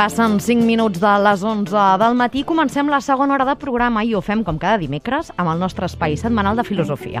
Passen 0.00 0.38
5 0.40 0.64
minuts 0.64 0.96
de 0.96 1.10
les 1.20 1.42
11 1.44 1.82
del 2.00 2.14
matí. 2.16 2.40
Comencem 2.48 2.88
la 2.88 3.02
segona 3.04 3.36
hora 3.36 3.44
de 3.44 3.54
programa 3.60 4.00
i 4.00 4.14
ho 4.16 4.24
fem 4.24 4.40
com 4.40 4.56
cada 4.56 4.80
dimecres 4.80 5.28
amb 5.36 5.52
el 5.52 5.60
nostre 5.60 5.92
espai 5.92 6.16
setmanal 6.16 6.56
de 6.56 6.64
filosofia. 6.64 7.20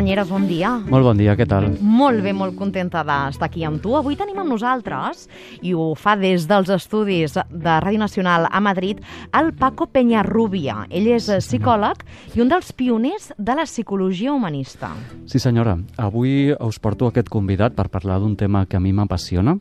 Banyeres, 0.00 0.30
bon 0.32 0.46
dia. 0.48 0.70
Molt 0.88 1.04
bon 1.04 1.18
dia, 1.20 1.34
què 1.36 1.44
tal? 1.44 1.66
Molt 1.84 2.22
bé, 2.24 2.32
molt 2.32 2.54
contenta 2.56 3.02
d'estar 3.04 3.50
aquí 3.50 3.66
amb 3.68 3.82
tu. 3.84 3.92
Avui 3.98 4.14
tenim 4.16 4.38
amb 4.40 4.48
nosaltres, 4.48 5.26
i 5.60 5.74
ho 5.76 5.90
fa 5.92 6.14
des 6.16 6.46
dels 6.48 6.70
estudis 6.72 7.36
de 7.36 7.74
Ràdio 7.84 8.00
Nacional 8.00 8.46
a 8.48 8.62
Madrid, 8.64 9.02
el 9.36 9.52
Paco 9.52 9.90
Peñarrubia. 9.92 10.86
Ell 10.88 11.10
és 11.12 11.28
psicòleg 11.44 12.00
i 12.32 12.40
un 12.40 12.48
dels 12.48 12.72
pioners 12.72 13.28
de 13.36 13.58
la 13.58 13.68
psicologia 13.68 14.32
humanista. 14.32 14.94
Sí, 15.28 15.36
senyora. 15.36 15.76
Avui 16.00 16.54
us 16.56 16.80
porto 16.80 17.12
aquest 17.12 17.28
convidat 17.28 17.76
per 17.76 17.90
parlar 17.92 18.22
d'un 18.24 18.38
tema 18.40 18.64
que 18.64 18.80
a 18.80 18.80
mi 18.80 18.94
m'apassiona. 18.96 19.58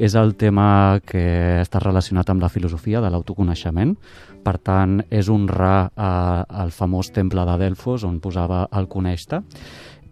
És 0.00 0.16
el 0.16 0.38
tema 0.40 1.02
que 1.04 1.60
està 1.60 1.84
relacionat 1.84 2.32
amb 2.32 2.40
la 2.40 2.48
filosofia 2.48 3.04
de 3.04 3.12
l'autoconeixement. 3.12 3.98
Per 4.42 4.56
tant, 4.58 5.02
és 5.12 5.28
un 5.28 5.44
ra 5.46 5.92
al 5.94 6.72
famós 6.72 7.12
temple 7.12 7.44
de 7.44 7.60
Delfos 7.60 8.08
on 8.08 8.22
posava 8.24 8.64
el 8.72 8.88
conèixer 8.88 9.44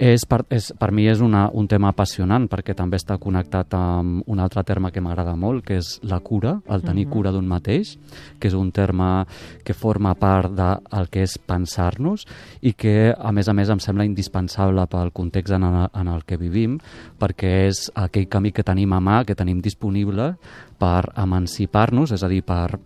és 0.01 0.25
per, 0.25 0.41
és, 0.49 0.71
per 0.81 0.89
mi 0.97 1.05
és 1.11 1.21
una, 1.21 1.43
un 1.53 1.67
tema 1.69 1.91
apassionant 1.93 2.47
perquè 2.49 2.73
també 2.77 2.97
està 2.97 3.19
connectat 3.21 3.75
amb 3.77 4.25
un 4.33 4.41
altre 4.41 4.63
terme 4.65 4.89
que 4.95 5.03
m'agrada 5.05 5.35
molt, 5.37 5.61
que 5.67 5.77
és 5.77 5.99
la 6.09 6.23
cura, 6.25 6.55
el 6.73 6.81
tenir 6.83 7.05
uh 7.05 7.11
-huh. 7.11 7.13
cura 7.13 7.33
d'un 7.33 7.47
mateix, 7.47 7.99
que 8.41 8.49
és 8.49 8.55
un 8.55 8.73
terme 8.73 9.27
que 9.63 9.75
forma 9.75 10.15
part 10.15 10.53
del 10.53 11.09
que 11.11 11.23
és 11.23 11.37
pensar-nos 11.39 12.27
i 12.63 12.73
que, 12.73 13.15
a 13.17 13.33
més 13.33 13.49
a 13.49 13.53
més, 13.53 13.69
em 13.69 13.79
sembla 13.79 14.05
indispensable 14.05 14.87
pel 14.87 15.13
context 15.13 15.53
en 15.53 15.63
el, 15.65 15.89
en 15.95 16.09
el 16.09 16.25
que 16.25 16.37
vivim, 16.37 16.79
perquè 17.19 17.67
és 17.69 17.93
aquell 17.95 18.29
camí 18.29 18.53
que 18.53 18.63
tenim 18.63 18.93
a 18.93 19.01
mà, 19.01 19.25
que 19.25 19.35
tenim 19.35 19.61
disponible 19.61 20.37
per 20.79 21.13
emancipar-nos, 21.15 22.13
és 22.13 22.23
a 22.23 22.29
dir, 22.29 22.43
per 22.43 22.79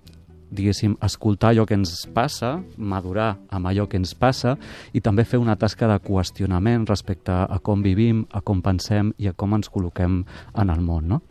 diguéssim, 0.55 0.97
escoltar 1.05 1.53
allò 1.53 1.67
que 1.67 1.77
ens 1.77 2.07
passa, 2.15 2.57
madurar 2.79 3.35
amb 3.51 3.71
allò 3.71 3.89
que 3.91 3.99
ens 4.01 4.15
passa 4.15 4.57
i 4.95 5.03
també 5.05 5.27
fer 5.29 5.43
una 5.43 5.59
tasca 5.61 5.89
de 5.91 5.99
qüestionament 6.05 6.87
respecte 6.89 7.35
a 7.35 7.61
com 7.63 7.83
vivim, 7.83 8.25
a 8.33 8.41
com 8.41 8.63
pensem 8.63 9.13
i 9.19 9.29
a 9.29 9.37
com 9.37 9.55
ens 9.59 9.71
col·loquem 9.71 10.23
en 10.55 10.75
el 10.75 10.83
món. 10.85 11.09
No? 11.09 11.23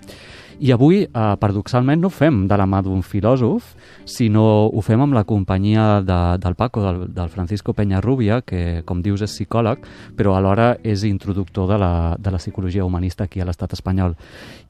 I 0.59 0.71
avui, 0.71 1.01
eh, 1.03 1.35
paradoxalment, 1.39 1.99
no 2.01 2.07
ho 2.07 2.13
fem 2.13 2.43
de 2.47 2.57
la 2.57 2.67
mà 2.69 2.81
d'un 2.83 3.01
filòsof, 3.03 3.73
sinó 4.05 4.69
ho 4.69 4.81
fem 4.85 5.01
amb 5.01 5.13
la 5.13 5.23
companyia 5.23 6.01
de, 6.01 6.19
del 6.39 6.55
Paco, 6.55 6.83
del, 6.83 7.01
del 7.13 7.29
Francisco 7.29 7.73
Peñarrubia, 7.73 8.41
que, 8.41 8.83
com 8.85 9.01
dius, 9.01 9.23
és 9.25 9.33
psicòleg, 9.33 9.83
però 10.15 10.37
alhora 10.37 10.77
és 10.83 11.03
introductor 11.03 11.67
de 11.67 11.79
la, 11.81 11.91
de 12.19 12.31
la 12.31 12.41
psicologia 12.41 12.85
humanista 12.85 13.25
aquí 13.25 13.41
a 13.41 13.45
l'estat 13.49 13.73
espanyol. 13.73 14.15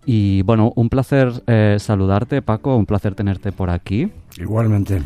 Y 0.06 0.42
bueno, 0.44 0.74
un 0.76 0.90
placer 0.90 1.44
eh, 1.48 1.78
saludarte, 1.80 2.42
Paco, 2.42 2.76
un 2.76 2.86
placer 2.86 3.16
tenerte 3.16 3.52
por 3.52 3.70
aquí. 3.70 4.12
Igualmente. 4.38 5.02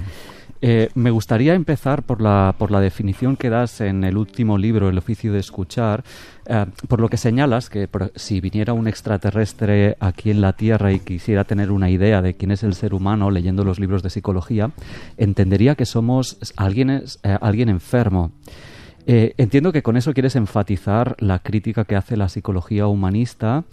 Eh, 0.62 0.90
me 0.96 1.12
gustaría 1.12 1.54
empezar 1.54 2.04
por 2.04 2.20
la, 2.20 2.56
por 2.58 2.72
la 2.72 2.80
definición 2.80 3.36
que 3.36 3.50
das 3.50 3.80
en 3.82 4.04
el 4.04 4.18
último 4.18 4.58
libro, 4.58 4.90
El 4.90 4.98
oficio 4.98 5.32
de 5.32 5.40
escuchar, 5.40 6.04
eh, 6.48 6.66
por 6.88 7.00
lo 7.00 7.10
que 7.10 7.18
señalas 7.18 7.70
que 7.70 7.88
si 8.16 8.42
viniera 8.42 8.74
un 8.74 8.88
extraterrestre 8.88 9.98
aquí 10.00 10.32
en 10.32 10.42
la 10.42 10.54
Tierra 10.54 10.92
y 10.92 11.00
quisiera 11.00 11.44
tener 11.44 11.72
una 11.72 11.90
idea 11.90 12.22
de 12.22 12.34
quién 12.34 12.52
es 12.52 12.64
el 12.64 12.74
ser 12.74 12.94
humano 12.96 13.30
leyendo 13.30 13.64
los 13.64 13.80
libros 13.80 14.02
de 14.02 14.10
psicología, 14.10 14.72
entendería 15.18 15.76
que 15.76 15.86
somos 15.86 16.40
alguien, 16.56 16.90
eh, 16.90 17.38
alguien 17.40 17.70
enfermo. 17.70 18.32
entiendo 19.10 19.72
que 19.72 19.84
con 19.84 19.96
eso 19.96 20.14
quieres 20.14 20.36
enfatizar 20.36 21.16
la 21.20 21.40
crítica 21.40 21.86
que 21.86 21.96
hace 21.96 22.18
la 22.18 22.28
psicología 22.28 22.88
humanista 22.88 23.64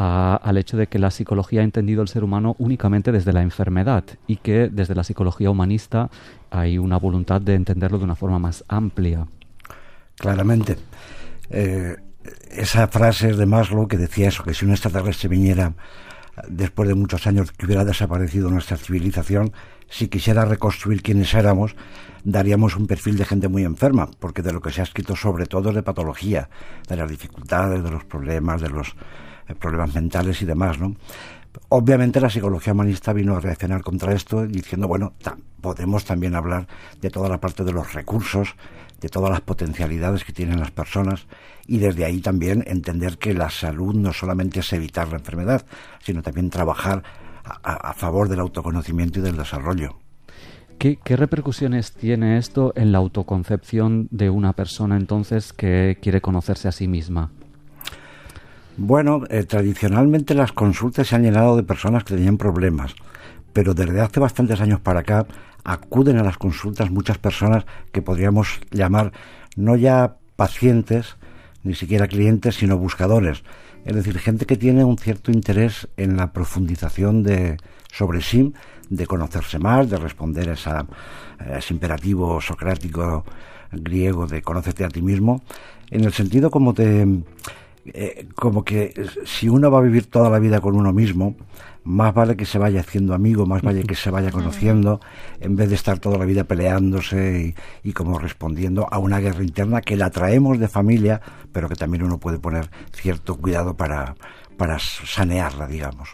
al 0.00 0.56
hecho 0.58 0.76
de 0.76 0.86
que 0.86 1.00
la 1.00 1.10
psicología 1.10 1.60
ha 1.60 1.64
entendido 1.64 2.02
el 2.02 2.08
ser 2.08 2.22
humano 2.22 2.54
únicamente 2.58 3.10
desde 3.10 3.32
la 3.32 3.42
enfermedad 3.42 4.04
y 4.28 4.36
que 4.36 4.68
desde 4.68 4.94
la 4.94 5.02
psicología 5.02 5.50
humanista 5.50 6.08
hay 6.50 6.78
una 6.78 6.98
voluntad 6.98 7.40
de 7.40 7.54
entenderlo 7.54 7.98
de 7.98 8.04
una 8.04 8.14
forma 8.14 8.38
más 8.38 8.64
amplia. 8.68 9.26
Claramente. 10.14 10.76
Eh, 11.50 11.96
esa 12.50 12.86
frase 12.86 13.32
de 13.32 13.46
Maslow 13.46 13.88
que 13.88 13.96
decía 13.96 14.28
eso, 14.28 14.44
que 14.44 14.54
si 14.54 14.64
un 14.64 14.70
extraterrestre 14.70 15.28
viniera 15.28 15.72
después 16.46 16.88
de 16.88 16.94
muchos 16.94 17.26
años 17.26 17.50
que 17.50 17.66
hubiera 17.66 17.84
desaparecido 17.84 18.50
nuestra 18.50 18.76
civilización, 18.76 19.52
si 19.88 20.06
quisiera 20.06 20.44
reconstruir 20.44 21.02
quiénes 21.02 21.34
éramos, 21.34 21.74
daríamos 22.22 22.76
un 22.76 22.86
perfil 22.86 23.16
de 23.16 23.24
gente 23.24 23.48
muy 23.48 23.64
enferma, 23.64 24.08
porque 24.20 24.42
de 24.42 24.52
lo 24.52 24.60
que 24.60 24.70
se 24.70 24.80
ha 24.80 24.84
escrito 24.84 25.16
sobre 25.16 25.46
todo 25.46 25.70
es 25.70 25.74
de 25.74 25.82
patología, 25.82 26.50
de 26.86 26.96
las 26.96 27.10
dificultades, 27.10 27.82
de 27.82 27.90
los 27.90 28.04
problemas, 28.04 28.60
de 28.60 28.68
los 28.68 28.94
problemas 29.56 29.94
mentales 29.94 30.42
y 30.42 30.44
demás, 30.44 30.78
¿no? 30.78 30.94
Obviamente 31.70 32.20
la 32.20 32.30
psicología 32.30 32.72
humanista 32.72 33.12
vino 33.12 33.36
a 33.36 33.40
reaccionar 33.40 33.82
contra 33.82 34.12
esto 34.12 34.46
diciendo, 34.46 34.88
bueno, 34.88 35.12
podemos 35.60 36.04
también 36.04 36.34
hablar 36.34 36.66
de 37.00 37.10
toda 37.10 37.28
la 37.28 37.40
parte 37.40 37.64
de 37.64 37.72
los 37.72 37.92
recursos, 37.94 38.54
de 39.00 39.08
todas 39.08 39.30
las 39.30 39.40
potencialidades 39.40 40.24
que 40.24 40.32
tienen 40.32 40.60
las 40.60 40.70
personas 40.70 41.26
y 41.66 41.78
desde 41.78 42.04
ahí 42.04 42.20
también 42.20 42.64
entender 42.66 43.18
que 43.18 43.34
la 43.34 43.50
salud 43.50 43.94
no 43.94 44.12
solamente 44.12 44.60
es 44.60 44.72
evitar 44.72 45.08
la 45.08 45.18
enfermedad, 45.18 45.64
sino 46.00 46.22
también 46.22 46.50
trabajar 46.50 47.02
a, 47.44 47.94
favor 47.94 48.28
del 48.28 48.40
autoconocimiento 48.40 49.20
y 49.20 49.22
del 49.22 49.36
desarrollo. 49.36 49.96
¿Qué, 50.78 50.98
¿Qué, 51.02 51.16
repercusiones 51.16 51.92
tiene 51.92 52.38
esto 52.38 52.72
en 52.76 52.92
la 52.92 52.98
autoconcepción 52.98 54.06
de 54.10 54.30
una 54.30 54.52
persona 54.52 54.96
entonces 54.96 55.52
que 55.52 55.98
quiere 56.00 56.20
conocerse 56.20 56.68
a 56.68 56.72
sí 56.72 56.88
misma? 56.88 57.30
Bueno, 58.80 59.24
eh, 59.28 59.42
tradicionalmente 59.42 60.34
las 60.34 60.52
consultas 60.52 61.08
se 61.08 61.16
han 61.16 61.24
llenado 61.24 61.56
de 61.56 61.64
personas 61.64 62.04
que 62.04 62.14
tenían 62.14 62.38
problemas, 62.38 62.94
pero 63.52 63.74
desde 63.74 64.00
hace 64.00 64.20
bastantes 64.20 64.60
años 64.60 64.78
para 64.78 65.00
acá 65.00 65.26
acuden 65.64 66.16
a 66.16 66.22
las 66.22 66.38
consultas 66.38 66.88
muchas 66.88 67.18
personas 67.18 67.66
que 67.90 68.02
podríamos 68.02 68.60
llamar 68.70 69.10
no 69.56 69.74
ya 69.74 70.14
pacientes, 70.36 71.16
ni 71.64 71.74
siquiera 71.74 72.06
clientes, 72.06 72.54
sino 72.54 72.78
buscadores. 72.78 73.42
Es 73.84 73.96
decir, 73.96 74.16
gente 74.20 74.46
que 74.46 74.56
tiene 74.56 74.84
un 74.84 74.96
cierto 74.96 75.32
interés 75.32 75.88
en 75.96 76.16
la 76.16 76.32
profundización 76.32 77.24
de, 77.24 77.56
sobre 77.92 78.22
sí, 78.22 78.54
de 78.90 79.08
conocerse 79.08 79.58
más, 79.58 79.90
de 79.90 79.96
responder 79.96 80.50
a, 80.50 80.52
esa, 80.52 80.86
ese 81.56 81.74
imperativo 81.74 82.40
socrático 82.40 83.24
griego 83.72 84.28
de 84.28 84.40
conócete 84.40 84.84
a 84.84 84.88
ti 84.88 85.02
mismo, 85.02 85.42
en 85.90 86.04
el 86.04 86.12
sentido 86.12 86.52
como 86.52 86.72
de 86.74 87.24
eh, 87.86 88.26
como 88.34 88.64
que 88.64 88.94
si 89.24 89.48
uno 89.48 89.70
va 89.70 89.78
a 89.78 89.82
vivir 89.82 90.06
toda 90.06 90.30
la 90.30 90.38
vida 90.38 90.60
con 90.60 90.74
uno 90.74 90.92
mismo, 90.92 91.36
más 91.84 92.12
vale 92.12 92.36
que 92.36 92.44
se 92.44 92.58
vaya 92.58 92.80
haciendo 92.80 93.14
amigo, 93.14 93.46
más 93.46 93.62
vale 93.62 93.82
que 93.84 93.94
se 93.94 94.10
vaya 94.10 94.30
conociendo, 94.32 95.00
en 95.40 95.56
vez 95.56 95.68
de 95.68 95.74
estar 95.74 95.98
toda 95.98 96.18
la 96.18 96.24
vida 96.24 96.44
peleándose 96.44 97.54
y, 97.82 97.92
como 97.92 98.18
respondiendo 98.18 98.86
a 98.90 98.98
una 98.98 99.18
guerra 99.20 99.42
interna 99.42 99.80
que 99.80 99.96
la 99.96 100.10
traemos 100.10 100.58
de 100.58 100.68
familia, 100.68 101.20
pero 101.52 101.68
que 101.68 101.76
también 101.76 102.02
uno 102.02 102.18
puede 102.18 102.38
poner 102.38 102.70
cierto 102.92 103.36
cuidado 103.36 103.76
para, 103.76 104.14
para 104.56 104.78
sanearla, 104.78 105.66
digamos. 105.66 106.10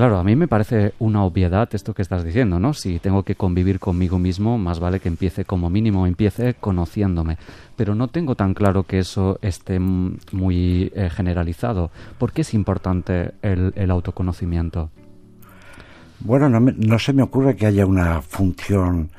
Claro, 0.00 0.18
a 0.18 0.24
mí 0.24 0.34
me 0.34 0.48
parece 0.48 0.94
una 0.98 1.24
obviedad 1.24 1.68
esto 1.74 1.92
que 1.92 2.00
estás 2.00 2.24
diciendo, 2.24 2.58
¿no? 2.58 2.72
Si 2.72 2.98
tengo 3.00 3.22
que 3.22 3.34
convivir 3.34 3.78
conmigo 3.78 4.18
mismo, 4.18 4.56
más 4.56 4.80
vale 4.80 4.98
que 4.98 5.10
empiece 5.10 5.44
como 5.44 5.68
mínimo, 5.68 6.06
empiece 6.06 6.54
conociéndome. 6.54 7.36
Pero 7.76 7.94
no 7.94 8.08
tengo 8.08 8.34
tan 8.34 8.54
claro 8.54 8.84
que 8.84 8.98
eso 8.98 9.38
esté 9.42 9.78
muy 9.78 10.90
eh, 10.94 11.10
generalizado. 11.10 11.90
¿Por 12.16 12.32
qué 12.32 12.40
es 12.40 12.54
importante 12.54 13.32
el, 13.42 13.90
autoconocimiento? 13.90 14.88
Bueno, 16.20 16.48
no, 16.48 16.98
se 16.98 17.12
me 17.12 17.22
ocurre 17.22 17.54
que 17.54 17.66
haya 17.66 17.84
una 17.84 18.22
función 18.22 19.10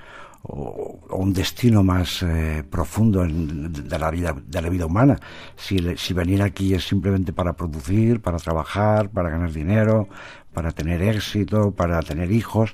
o, 0.41 0.99
un 1.11 1.31
destino 1.31 1.83
más 1.83 2.23
eh, 2.23 2.63
profundo 2.67 3.23
de 3.23 3.99
la 3.99 4.09
vida 4.09 4.35
de 4.47 4.61
la 4.63 4.69
vida 4.69 4.87
humana. 4.87 5.19
Si, 5.55 5.77
si 5.95 6.15
venir 6.15 6.41
aquí 6.41 6.73
es 6.73 6.85
simplemente 6.85 7.33
para 7.33 7.53
producir, 7.53 8.19
para 8.19 8.37
trabajar, 8.37 9.09
para 9.09 9.29
ganar 9.29 9.51
dinero, 9.51 10.07
para 10.53 10.71
tener 10.71 11.01
éxito, 11.01 11.71
para 11.71 12.01
tener 12.01 12.31
hijos. 12.31 12.73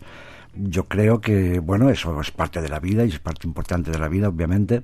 Yo 0.55 0.85
creo 0.85 1.21
que, 1.21 1.59
bueno, 1.59 1.89
eso 1.89 2.19
es 2.19 2.31
parte 2.31 2.61
de 2.61 2.69
la 2.69 2.79
vida 2.79 3.05
y 3.05 3.09
es 3.09 3.19
parte 3.19 3.47
importante 3.47 3.91
de 3.91 3.99
la 3.99 4.07
vida, 4.07 4.29
obviamente, 4.29 4.83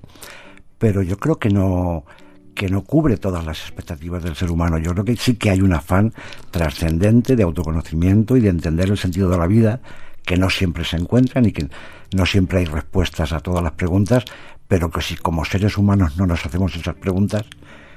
pero 0.77 1.01
yo 1.01 1.17
creo 1.17 1.39
que 1.39 1.49
no 1.49 2.05
que 2.53 2.69
no 2.69 2.83
cubre 2.83 3.17
todas 3.17 3.45
las 3.45 3.59
expectativas 3.61 4.23
del 4.23 4.35
ser 4.35 4.51
humano. 4.51 4.77
Yo 4.77 4.91
creo 4.91 5.05
que 5.05 5.15
sí 5.15 5.35
que 5.35 5.49
hay 5.49 5.61
un 5.61 5.73
afán 5.73 6.13
trascendente 6.51 7.35
de 7.35 7.43
autoconocimiento 7.43 8.37
y 8.37 8.41
de 8.41 8.49
entender 8.49 8.89
el 8.89 8.97
sentido 8.97 9.29
de 9.29 9.37
la 9.37 9.47
vida, 9.47 9.81
que 10.23 10.37
no 10.37 10.49
siempre 10.49 10.85
se 10.85 10.97
encuentran 10.97 11.45
y 11.45 11.51
que 11.51 11.67
no 12.15 12.25
siempre 12.25 12.59
hay 12.59 12.65
respuestas 12.65 13.33
a 13.33 13.39
todas 13.39 13.63
las 13.63 13.73
preguntas, 13.73 14.23
pero 14.67 14.89
que 14.89 15.01
si 15.01 15.15
como 15.15 15.45
seres 15.45 15.77
humanos 15.77 16.17
no 16.17 16.25
nos 16.25 16.45
hacemos 16.45 16.75
esas 16.75 16.95
preguntas, 16.95 17.43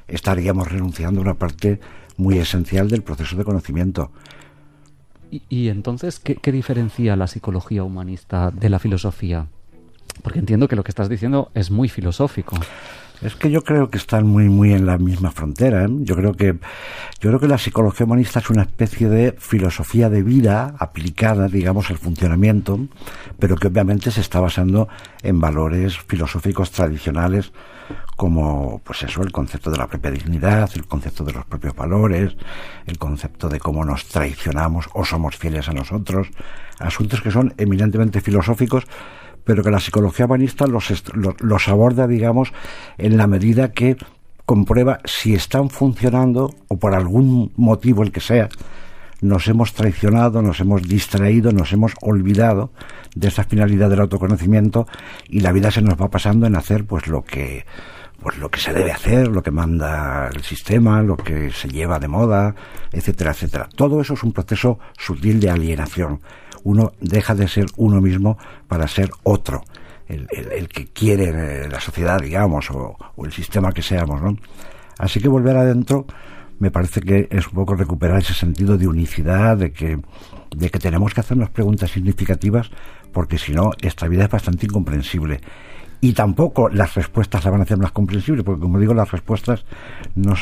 estaríamos 0.08 0.70
renunciando 0.70 1.20
a 1.20 1.25
una 1.25 1.34
parte 1.34 1.81
muy 2.16 2.38
esencial 2.38 2.88
del 2.88 3.02
proceso 3.02 3.37
de 3.37 3.44
conocimiento. 3.44 4.10
Y, 5.48 5.68
entonces, 5.68 6.18
¿qué, 6.18 6.52
diferencia 6.52 7.16
la 7.16 7.26
psicología 7.26 7.84
humanista 7.84 8.50
de 8.50 8.70
la 8.70 8.78
filosofía? 8.78 9.46
Porque 10.22 10.38
entiendo 10.38 10.68
que 10.68 10.76
lo 10.76 10.84
que 10.84 10.90
estás 10.90 11.08
diciendo 11.08 11.50
es 11.54 11.70
muy 11.70 11.88
filosófico. 11.88 12.56
Es 13.22 13.34
que 13.34 13.50
yo 13.50 13.62
creo 13.62 13.88
que 13.88 13.96
están 13.96 14.26
muy 14.26 14.48
muy 14.48 14.74
en 14.74 14.84
la 14.84 14.98
misma 14.98 15.30
frontera. 15.30 15.84
¿eh? 15.84 15.88
Yo 16.00 16.16
creo 16.16 16.34
que 16.34 16.58
yo 17.20 17.30
creo 17.30 17.40
que 17.40 17.48
la 17.48 17.58
psicología 17.58 18.04
humanista 18.04 18.40
es 18.40 18.50
una 18.50 18.62
especie 18.62 19.08
de 19.08 19.32
filosofía 19.38 20.10
de 20.10 20.22
vida 20.22 20.74
aplicada, 20.78 21.48
digamos, 21.48 21.90
al 21.90 21.96
funcionamiento, 21.96 22.78
pero 23.38 23.56
que 23.56 23.68
obviamente 23.68 24.10
se 24.10 24.20
está 24.20 24.40
basando 24.40 24.88
en 25.22 25.40
valores 25.40 25.98
filosóficos 25.98 26.70
tradicionales 26.70 27.52
como 28.16 28.80
pues 28.84 29.02
eso, 29.02 29.22
el 29.22 29.32
concepto 29.32 29.70
de 29.70 29.78
la 29.78 29.86
propia 29.86 30.10
dignidad, 30.10 30.70
el 30.74 30.86
concepto 30.86 31.24
de 31.24 31.32
los 31.32 31.44
propios 31.44 31.74
valores, 31.74 32.36
el 32.86 32.98
concepto 32.98 33.48
de 33.48 33.58
cómo 33.58 33.84
nos 33.84 34.06
traicionamos 34.06 34.88
o 34.94 35.04
somos 35.04 35.36
fieles 35.36 35.68
a 35.68 35.72
nosotros, 35.72 36.28
asuntos 36.78 37.20
que 37.20 37.30
son 37.30 37.54
eminentemente 37.56 38.20
filosóficos 38.20 38.86
pero 39.46 39.62
que 39.62 39.70
la 39.70 39.78
psicología 39.78 40.26
humanista 40.26 40.66
los, 40.66 40.90
los, 41.14 41.68
aborda, 41.68 42.08
digamos, 42.08 42.52
en 42.98 43.16
la 43.16 43.28
medida 43.28 43.70
que 43.70 43.96
comprueba 44.44 44.98
si 45.04 45.34
están 45.34 45.70
funcionando 45.70 46.52
o 46.66 46.78
por 46.78 46.94
algún 46.94 47.52
motivo, 47.56 48.02
el 48.02 48.10
que 48.10 48.20
sea, 48.20 48.48
nos 49.20 49.48
hemos 49.48 49.72
traicionado, 49.72 50.42
nos 50.42 50.60
hemos 50.60 50.82
distraído, 50.82 51.52
nos 51.52 51.72
hemos 51.72 51.94
olvidado 52.00 52.70
de 53.14 53.28
esa 53.28 53.44
finalidad 53.44 53.90
del 53.90 54.00
autoconocimiento 54.00 54.86
y 55.28 55.40
la 55.40 55.52
vida 55.52 55.70
se 55.70 55.82
nos 55.82 56.00
va 56.00 56.08
pasando 56.08 56.46
en 56.46 56.56
hacer 56.56 56.84
pues 56.84 57.06
lo 57.06 57.24
que 57.24 57.64
pues 58.22 58.38
lo 58.38 58.50
que 58.50 58.58
se 58.58 58.72
debe 58.72 58.90
hacer, 58.90 59.28
lo 59.28 59.42
que 59.42 59.50
manda 59.50 60.28
el 60.34 60.42
sistema, 60.42 61.02
lo 61.02 61.16
que 61.16 61.50
se 61.52 61.68
lleva 61.68 62.00
de 62.00 62.08
moda, 62.08 62.54
etcétera, 62.90 63.30
etcétera. 63.30 63.68
Todo 63.76 64.00
eso 64.00 64.14
es 64.14 64.22
un 64.24 64.32
proceso 64.32 64.80
sutil 64.96 65.38
de 65.38 65.50
alienación 65.50 66.20
uno 66.66 66.94
deja 67.00 67.36
de 67.36 67.46
ser 67.46 67.66
uno 67.76 68.00
mismo 68.00 68.36
para 68.66 68.88
ser 68.88 69.10
otro, 69.22 69.62
el, 70.08 70.69
que 70.69 70.86
quiere 70.86 71.69
la 71.69 71.78
sociedad, 71.78 72.20
digamos, 72.20 72.69
o, 72.72 72.96
el 73.24 73.32
sistema 73.32 73.70
que 73.70 73.82
seamos, 73.82 74.20
¿no? 74.20 74.36
Así 74.98 75.20
que 75.20 75.28
volver 75.28 75.56
adentro 75.56 76.06
me 76.58 76.70
parece 76.70 77.00
que 77.00 77.29
es 77.31 77.47
un 77.49 77.55
poco 77.55 77.75
recuperar 77.75 78.19
ese 78.19 78.35
sentido 78.35 78.79
de 78.79 78.88
unicidad, 78.88 79.56
de 79.56 79.73
que, 79.73 79.99
de 80.56 80.70
que 80.70 80.79
tenemos 80.79 81.12
que 81.14 81.23
preguntas 81.50 81.91
significativas, 81.91 82.70
porque 83.12 83.38
si 83.38 83.53
no, 83.53 83.73
esta 83.81 84.08
vida 84.08 84.25
es 84.25 84.31
bastante 84.31 84.67
incomprensible. 84.67 85.41
Y 86.00 86.12
tampoco 86.12 86.69
las 86.69 86.94
respuestas 86.94 87.44
la 87.44 87.50
van 87.50 87.61
a 87.61 87.64
hacer 87.64 87.79
más 87.79 87.93
comprensibles, 87.93 88.44
porque 88.44 88.61
como 88.61 88.79
digo, 88.79 88.94
las 88.94 89.11
respuestas 89.11 89.64
no, 90.14 90.35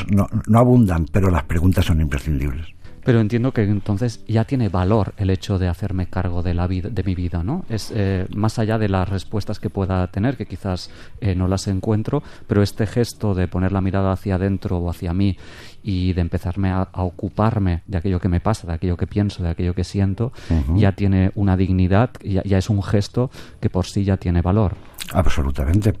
no 0.47 0.59
abundan, 0.59 1.05
pero 1.11 1.29
las 1.29 1.43
preguntas 1.43 1.85
son 1.85 2.01
imprescindibles. 2.01 2.75
Pero 3.05 3.19
entiendo 3.21 3.51
que 3.51 3.61
entonces 3.61 4.25
ya 4.27 4.45
tiene 4.45 4.67
valor 4.67 5.13
el 5.17 5.29
hecho 5.29 5.59
de 5.59 5.67
hacerme 5.67 6.07
cargo 6.07 6.41
de 6.41 6.55
la 6.55 6.65
vida, 6.65 6.89
de 6.89 7.03
mi 7.03 7.13
vida, 7.13 7.43
¿no? 7.43 7.63
Es 7.69 7.93
eh, 7.95 8.25
más 8.35 8.57
allá 8.57 8.79
de 8.79 8.89
las 8.89 9.07
respuestas 9.07 9.59
que 9.59 9.69
pueda 9.69 10.07
tener, 10.07 10.35
que 10.35 10.47
quizás 10.47 10.89
eh, 11.21 11.35
no 11.35 11.47
las 11.47 11.67
encuentro, 11.67 12.23
pero 12.47 12.63
este 12.63 12.87
gesto 12.87 13.35
de 13.35 13.47
poner 13.47 13.73
la 13.73 13.81
mirada 13.81 14.11
hacia 14.11 14.35
adentro 14.35 14.79
o 14.79 14.89
hacia 14.89 15.13
mí 15.13 15.37
y 15.87 16.13
de 16.13 16.21
empezarme 16.21 16.71
a, 16.71 16.89
ocuparme 16.93 17.83
de 17.85 17.99
aquello 17.99 18.19
que 18.19 18.27
me 18.27 18.39
pasa, 18.39 18.65
de 18.65 18.73
aquello 18.73 18.97
que 18.97 19.05
pienso, 19.05 19.43
de 19.43 19.49
aquello 19.49 19.75
que 19.75 19.83
siento, 19.83 20.33
ya 20.75 20.93
tiene 20.93 21.31
una 21.35 21.55
dignidad, 21.55 22.09
ya, 22.23 22.41
ya 22.43 22.57
es 22.57 22.71
un 22.71 22.81
gesto 22.81 23.29
que 23.61 23.69
por 23.69 23.85
sí 23.85 24.03
ya 24.03 24.17
tiene 24.17 24.41
valor. 24.41 24.75
Absolutamente 25.13 25.93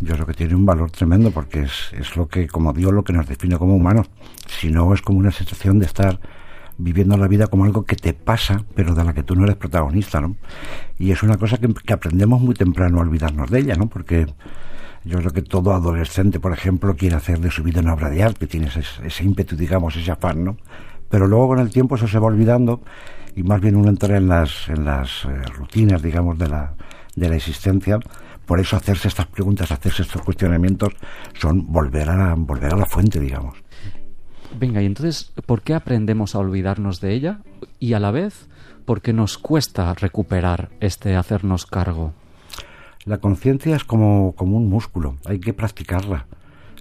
yo 0.00 0.14
creo 0.14 0.26
que 0.26 0.34
tiene 0.34 0.54
un 0.54 0.64
valor 0.64 0.92
tremendo 0.92 1.32
porque 1.32 1.62
es, 1.62 1.92
es 1.98 2.14
lo 2.16 2.28
que, 2.28 2.46
como 2.46 2.72
digo, 2.72 2.92
lo 2.92 3.02
que 3.02 3.12
nos 3.12 3.26
define 3.26 3.58
como 3.58 3.74
humanos. 3.74 4.08
Si 4.46 4.70
no, 4.70 4.94
es 4.94 5.02
como 5.02 5.18
una 5.18 5.32
sensación 5.32 5.80
de 5.80 5.86
estar 5.86 6.20
viviendo 6.76 7.16
la 7.16 7.26
vida 7.26 7.48
como 7.48 7.64
algo 7.64 7.84
que 7.84 7.96
te 7.96 8.14
pasa, 8.14 8.64
pero 8.76 8.94
de 8.94 9.02
la 9.02 9.12
que 9.12 9.24
tú 9.24 9.34
no 9.34 9.42
eres 9.42 9.56
protagonista, 9.56 10.20
¿no? 10.20 10.36
Y 10.96 11.10
es 11.10 11.24
una 11.24 11.36
cosa 11.36 11.58
que, 11.58 11.74
que 11.74 11.92
aprendemos 11.92 12.40
muy 12.40 12.54
temprano 12.54 12.98
a 12.98 13.00
olvidarnos 13.00 13.50
de 13.50 13.58
ella, 13.58 13.74
¿no? 13.74 13.88
Porque 13.88 14.28
yo 15.04 15.18
creo 15.18 15.32
que 15.32 15.42
todo 15.42 15.72
adolescente, 15.72 16.40
por 16.40 16.52
ejemplo, 16.52 16.94
quiere 16.96 17.16
hacer 17.16 17.40
de 17.40 17.50
su 17.50 17.62
vida 17.62 17.80
una 17.80 17.94
obra 17.94 18.10
de 18.10 18.22
arte, 18.22 18.46
tiene 18.46 18.66
ese, 18.66 18.82
ese 19.04 19.24
ímpetu, 19.24 19.56
digamos, 19.56 19.96
ese 19.96 20.10
afán, 20.10 20.44
¿no? 20.44 20.56
Pero 21.08 21.26
luego 21.26 21.48
con 21.48 21.58
el 21.60 21.70
tiempo 21.70 21.96
eso 21.96 22.06
se 22.06 22.18
va 22.18 22.26
olvidando 22.26 22.80
y 23.34 23.42
más 23.42 23.60
bien 23.60 23.76
uno 23.76 23.88
entra 23.88 24.16
en 24.16 24.28
las, 24.28 24.68
en 24.68 24.84
las 24.84 25.24
eh, 25.24 25.28
rutinas, 25.54 26.02
digamos, 26.02 26.38
de 26.38 26.48
la, 26.48 26.74
de 27.14 27.28
la 27.28 27.36
existencia 27.36 27.98
por 28.48 28.60
eso 28.60 28.76
hacerse 28.76 29.08
estas 29.08 29.26
preguntas, 29.26 29.70
hacerse 29.70 30.00
estos 30.00 30.22
cuestionamientos, 30.22 30.94
son 31.38 31.70
volver 31.70 32.08
a, 32.08 32.34
volver 32.34 32.72
a 32.72 32.78
la 32.78 32.86
fuente, 32.86 33.20
digamos. 33.20 33.58
Venga, 34.58 34.80
y 34.80 34.86
entonces, 34.86 35.32
¿por 35.44 35.60
qué 35.60 35.74
aprendemos 35.74 36.34
a 36.34 36.38
olvidarnos 36.38 37.02
de 37.02 37.12
ella? 37.12 37.40
Y 37.78 37.92
a 37.92 38.00
la 38.00 38.10
vez, 38.10 38.48
¿por 38.86 39.02
qué 39.02 39.12
nos 39.12 39.36
cuesta 39.36 39.92
recuperar 39.92 40.70
este 40.80 41.14
hacernos 41.14 41.66
cargo? 41.66 42.14
La 43.08 43.16
conciencia 43.16 43.74
es 43.74 43.84
como, 43.84 44.34
como 44.36 44.58
un 44.58 44.68
músculo, 44.68 45.16
hay 45.24 45.40
que 45.40 45.54
practicarla. 45.54 46.26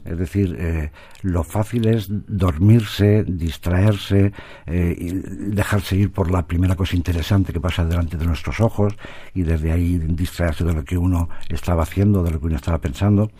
Es 0.03 0.17
decir, 0.17 0.57
eh, 0.59 0.91
lo 1.21 1.45
fácil 1.45 1.87
es 1.87 2.07
dormirse, 2.09 3.23
distraerse, 3.23 4.33
eh, 4.65 4.93
y 4.97 5.09
dejarse 5.55 5.95
ir 5.95 6.11
por 6.11 6.29
la 6.29 6.45
primera 6.45 6.75
cosa 6.75 6.97
interesante 6.97 7.53
que 7.53 7.61
pasa 7.61 7.85
delante 7.85 8.17
de 8.17 8.25
nuestros 8.25 8.59
ojos 8.59 8.93
y 9.33 9.43
desde 9.43 9.71
ahí 9.71 9.97
distraerse 9.99 10.65
de 10.65 10.73
lo 10.73 10.83
que 10.83 10.97
uno 10.97 11.29
estaba 11.47 11.83
haciendo, 11.83 12.23
de 12.23 12.31
lo 12.31 12.41
que 12.41 12.47
uno 12.47 12.57
estaba 12.57 12.79
pensando. 12.79 13.31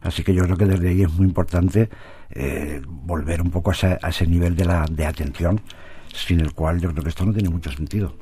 Así 0.00 0.24
que 0.24 0.32
yo 0.32 0.44
creo 0.44 0.56
que 0.56 0.64
desde 0.64 0.88
ahí 0.88 1.02
es 1.02 1.12
muy 1.12 1.26
importante 1.26 1.90
eh, 2.30 2.80
volver 2.86 3.42
un 3.42 3.50
poco 3.50 3.70
a 3.70 3.74
ese, 3.74 3.98
a 4.00 4.08
ese 4.08 4.26
nivel 4.26 4.56
de, 4.56 4.64
la, 4.64 4.86
de 4.90 5.04
atención, 5.04 5.60
sin 6.14 6.40
el 6.40 6.54
cual 6.54 6.80
yo 6.80 6.90
creo 6.90 7.02
que 7.02 7.10
esto 7.10 7.26
no 7.26 7.34
tiene 7.34 7.50
mucho 7.50 7.70
sentido. 7.70 8.14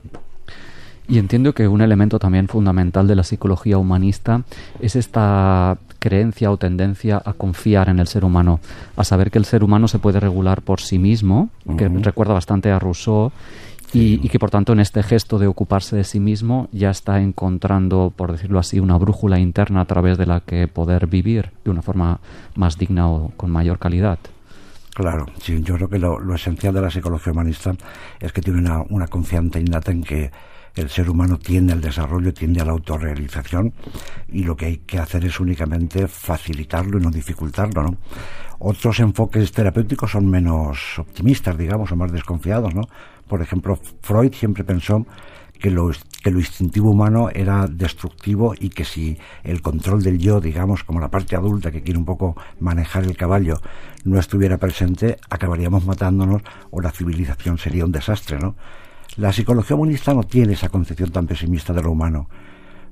Y 1.08 1.18
entiendo 1.18 1.54
que 1.54 1.66
un 1.66 1.80
elemento 1.80 2.18
también 2.18 2.48
fundamental 2.48 3.08
de 3.08 3.16
la 3.16 3.24
psicología 3.24 3.78
humanista 3.78 4.42
es 4.78 4.94
esta 4.94 5.78
creencia 5.98 6.50
o 6.50 6.58
tendencia 6.58 7.20
a 7.24 7.32
confiar 7.32 7.88
en 7.88 7.98
el 7.98 8.06
ser 8.06 8.26
humano, 8.26 8.60
a 8.94 9.04
saber 9.04 9.30
que 9.30 9.38
el 9.38 9.46
ser 9.46 9.64
humano 9.64 9.88
se 9.88 9.98
puede 9.98 10.20
regular 10.20 10.60
por 10.60 10.82
sí 10.82 10.98
mismo, 10.98 11.48
que 11.78 11.88
recuerda 11.88 12.34
bastante 12.34 12.70
a 12.70 12.78
Rousseau, 12.78 13.32
y, 13.94 14.28
que 14.28 14.38
por 14.38 14.50
tanto 14.50 14.74
en 14.74 14.80
este 14.80 15.02
gesto 15.02 15.38
de 15.38 15.46
ocuparse 15.46 15.96
de 15.96 16.04
sí 16.04 16.20
mismo 16.20 16.68
ya 16.72 16.90
está 16.90 17.22
encontrando, 17.22 18.12
por 18.14 18.32
decirlo 18.32 18.58
así, 18.58 18.78
una 18.78 18.98
brújula 18.98 19.38
interna 19.38 19.80
a 19.80 19.84
través 19.86 20.18
de 20.18 20.26
la 20.26 20.40
que 20.40 20.68
poder 20.68 21.06
vivir 21.06 21.52
de 21.64 21.70
una 21.70 21.80
forma 21.80 22.20
más 22.54 22.76
digna 22.76 23.08
o 23.08 23.32
con 23.34 23.50
mayor 23.50 23.78
calidad. 23.78 24.18
Claro, 24.94 25.24
sí, 25.40 25.62
yo 25.62 25.76
creo 25.76 25.88
que 25.88 25.98
lo, 25.98 26.34
esencial 26.34 26.74
de 26.74 26.82
la 26.82 26.90
psicología 26.90 27.32
humanista 27.32 27.72
es 28.20 28.30
que 28.30 28.42
tiene 28.42 28.58
una, 28.58 28.82
una 28.90 29.06
confianza 29.06 29.58
innata 29.58 29.90
en 29.90 30.02
que 30.02 30.30
el 30.74 30.90
ser 30.90 31.10
humano 31.10 31.38
tiende 31.38 31.72
al 31.72 31.80
desarrollo, 31.80 32.32
tiende 32.32 32.60
a 32.60 32.64
la 32.64 32.72
autorrealización 32.72 33.72
y 34.28 34.44
lo 34.44 34.56
que 34.56 34.66
hay 34.66 34.76
que 34.78 34.98
hacer 34.98 35.24
es 35.24 35.40
únicamente 35.40 36.08
facilitarlo 36.08 36.98
y 36.98 37.02
no 37.02 37.10
dificultarlo, 37.10 37.82
¿no? 37.82 37.96
Otros 38.60 38.98
enfoques 38.98 39.52
terapéuticos 39.52 40.10
son 40.10 40.28
menos 40.28 40.98
optimistas, 40.98 41.56
digamos, 41.56 41.92
o 41.92 41.96
más 41.96 42.10
desconfiados, 42.10 42.74
¿no? 42.74 42.82
Por 43.28 43.40
ejemplo, 43.40 43.78
Freud 44.02 44.32
siempre 44.32 44.64
pensó 44.64 45.06
que 45.58 45.70
lo, 45.70 45.90
que 46.22 46.30
lo 46.30 46.38
instintivo 46.38 46.90
humano 46.90 47.30
era 47.30 47.66
destructivo 47.66 48.54
y 48.58 48.70
que 48.70 48.84
si 48.84 49.18
el 49.42 49.60
control 49.60 50.02
del 50.02 50.18
yo, 50.18 50.40
digamos, 50.40 50.84
como 50.84 51.00
la 51.00 51.10
parte 51.10 51.36
adulta 51.36 51.70
que 51.70 51.82
quiere 51.82 51.98
un 51.98 52.04
poco 52.04 52.36
manejar 52.60 53.04
el 53.04 53.16
caballo, 53.16 53.60
no 54.04 54.18
estuviera 54.18 54.58
presente, 54.58 55.18
acabaríamos 55.28 55.84
matándonos 55.84 56.42
o 56.70 56.80
la 56.80 56.90
civilización 56.90 57.58
sería 57.58 57.84
un 57.84 57.92
desastre, 57.92 58.38
¿no? 58.38 58.54
La 59.16 59.32
psicología 59.32 59.76
humanista 59.76 60.14
no 60.14 60.22
tiene 60.22 60.52
esa 60.52 60.68
concepción 60.68 61.10
tan 61.10 61.26
pesimista 61.26 61.72
de 61.72 61.82
lo 61.82 61.90
humano. 61.90 62.28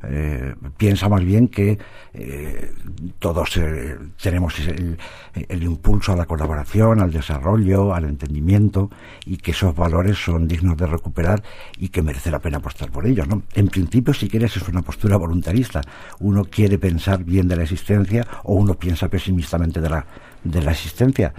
Eh, 0.08 0.54
piensa 0.76 1.08
más 1.08 1.24
bien 1.24 1.48
que 1.48 1.78
eh, 2.12 2.72
todos 3.18 3.56
eh, 3.56 3.96
tenemos 4.20 4.54
el, 4.58 5.62
impulso 5.62 6.12
a 6.12 6.16
la 6.16 6.26
colaboración, 6.26 7.00
al 7.00 7.10
desarrollo, 7.10 7.94
al 7.94 8.04
entendimiento 8.04 8.90
y 9.24 9.38
que 9.38 9.50
esos 9.52 9.74
valores 9.74 10.18
son 10.22 10.46
dignos 10.46 10.76
de 10.76 10.86
recuperar 10.86 11.42
y 11.78 11.88
que 11.88 12.02
merece 12.02 12.30
la 12.30 12.38
pena 12.38 12.58
apostar 12.58 12.90
por 12.90 13.06
ellos. 13.06 13.26
¿no? 13.26 13.42
En 13.54 13.68
principio, 13.68 14.14
si 14.14 14.28
quieres, 14.28 14.56
es 14.56 14.68
una 14.68 14.82
postura 14.82 15.16
voluntarista. 15.16 15.80
Uno 16.20 16.44
quiere 16.44 16.78
pensar 16.78 17.24
bien 17.24 17.48
de 17.48 17.56
la 17.56 17.62
existencia 17.62 18.26
o 18.44 18.54
uno 18.54 18.74
piensa 18.74 19.08
pesimistamente 19.08 19.80
de 19.80 19.88
la, 19.88 20.06
de 20.44 20.62
la 20.62 20.72
existencia 20.72 21.32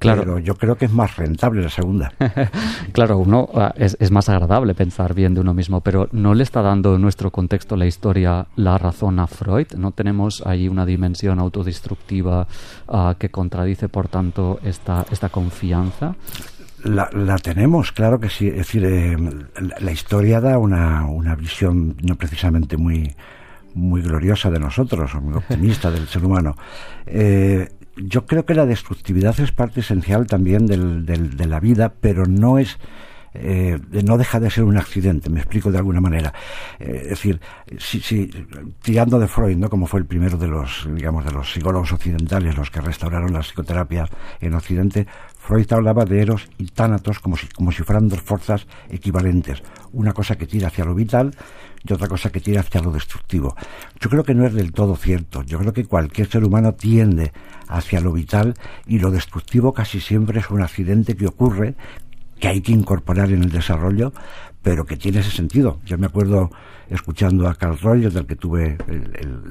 Claro. 0.00 0.22
Pero 0.22 0.38
yo 0.38 0.54
creo 0.54 0.76
que 0.76 0.86
es 0.86 0.92
más 0.92 1.16
rentable 1.16 1.62
la 1.62 1.68
segunda. 1.68 2.14
claro, 2.92 3.18
uno 3.18 3.50
ah, 3.54 3.74
es, 3.76 3.98
es, 4.00 4.10
más 4.10 4.30
agradable 4.30 4.74
pensar 4.74 5.12
bien 5.12 5.34
de 5.34 5.42
uno 5.42 5.52
mismo, 5.52 5.82
pero 5.82 6.08
¿no 6.12 6.32
le 6.32 6.42
está 6.42 6.62
dando 6.62 6.96
en 6.96 7.02
nuestro 7.02 7.30
contexto 7.30 7.76
la 7.76 7.84
historia 7.84 8.46
la 8.56 8.78
razón 8.78 9.18
a 9.18 9.26
Freud? 9.26 9.66
¿No 9.76 9.92
tenemos 9.92 10.42
ahí 10.46 10.68
una 10.68 10.86
dimensión 10.86 11.38
autodestructiva 11.38 12.48
uh, 12.88 13.14
que 13.18 13.28
contradice, 13.28 13.90
por 13.90 14.08
tanto, 14.08 14.58
esta, 14.64 15.04
esta 15.10 15.28
confianza? 15.28 16.16
La, 16.82 17.10
la, 17.12 17.36
tenemos, 17.36 17.92
claro 17.92 18.18
que 18.18 18.30
sí. 18.30 18.48
Es 18.48 18.56
decir, 18.56 18.86
eh, 18.86 19.18
la, 19.60 19.76
la, 19.80 19.92
historia 19.92 20.40
da 20.40 20.56
una, 20.56 21.04
una 21.04 21.34
visión 21.34 21.94
no 22.02 22.14
precisamente 22.16 22.78
muy, 22.78 23.14
muy 23.74 24.00
gloriosa 24.00 24.50
de 24.50 24.60
nosotros, 24.60 25.14
muy 25.16 25.34
optimista 25.34 25.90
del 25.90 26.08
ser 26.08 26.24
humano. 26.24 26.56
Eh, 27.12 27.68
yo 28.02 28.26
creo 28.26 28.44
que 28.44 28.54
la 28.54 28.66
destructividad 28.66 29.38
es 29.40 29.52
parte 29.52 29.80
esencial 29.80 30.26
también 30.26 30.66
del, 30.66 31.06
del, 31.06 31.36
de 31.36 31.46
la 31.46 31.60
vida, 31.60 31.92
pero 32.00 32.26
no 32.26 32.58
es 32.58 32.78
eh, 33.32 33.78
no 34.04 34.18
deja 34.18 34.40
de 34.40 34.50
ser 34.50 34.64
un 34.64 34.76
accidente, 34.76 35.30
me 35.30 35.40
explico 35.40 35.70
de 35.70 35.78
alguna 35.78 36.00
manera. 36.00 36.32
Eh, 36.78 37.00
es 37.02 37.10
decir, 37.10 37.40
si, 37.78 38.00
si, 38.00 38.30
tirando 38.82 39.18
de 39.18 39.28
Freud, 39.28 39.56
¿no? 39.56 39.70
como 39.70 39.86
fue 39.86 40.00
el 40.00 40.06
primero 40.06 40.36
de 40.36 40.48
los, 40.48 40.88
digamos, 40.92 41.24
de 41.24 41.32
los 41.32 41.52
psicólogos 41.52 41.92
occidentales, 41.92 42.56
los 42.56 42.70
que 42.70 42.80
restauraron 42.80 43.32
la 43.32 43.40
psicoterapia 43.40 44.08
en 44.40 44.54
Occidente, 44.54 45.06
Freud 45.50 45.72
hablaba 45.72 46.04
de 46.04 46.22
Eros 46.22 46.48
y 46.58 46.66
Tánatos 46.66 47.18
como 47.18 47.36
si, 47.36 47.48
como 47.48 47.72
si 47.72 47.82
fueran 47.82 48.06
dos 48.06 48.20
fuerzas 48.20 48.68
equivalentes, 48.88 49.60
una 49.92 50.12
cosa 50.12 50.38
que 50.38 50.46
tira 50.46 50.68
hacia 50.68 50.84
lo 50.84 50.94
vital 50.94 51.34
y 51.84 51.92
otra 51.92 52.06
cosa 52.06 52.30
que 52.30 52.40
tira 52.40 52.60
hacia 52.60 52.80
lo 52.80 52.92
destructivo. 52.92 53.56
Yo 53.98 54.08
creo 54.08 54.22
que 54.22 54.32
no 54.32 54.46
es 54.46 54.54
del 54.54 54.70
todo 54.70 54.94
cierto, 54.94 55.42
yo 55.42 55.58
creo 55.58 55.72
que 55.72 55.86
cualquier 55.86 56.28
ser 56.28 56.44
humano 56.44 56.74
tiende 56.74 57.32
hacia 57.66 58.00
lo 58.00 58.12
vital 58.12 58.54
y 58.86 59.00
lo 59.00 59.10
destructivo 59.10 59.72
casi 59.72 59.98
siempre 59.98 60.38
es 60.38 60.48
un 60.50 60.62
accidente 60.62 61.16
que 61.16 61.26
ocurre 61.26 61.74
que 62.38 62.46
hay 62.46 62.60
que 62.60 62.70
incorporar 62.70 63.32
en 63.32 63.42
el 63.42 63.50
desarrollo, 63.50 64.12
pero 64.62 64.84
que 64.84 64.96
tiene 64.96 65.20
ese 65.20 65.30
sentido. 65.30 65.78
Yo 65.84 65.96
me 65.98 66.06
acuerdo 66.06 66.50
escuchando 66.90 67.48
a 67.48 67.54
Carl 67.54 67.78
Rogers, 67.78 68.14
del 68.14 68.26
que 68.26 68.36
tuve 68.36 68.76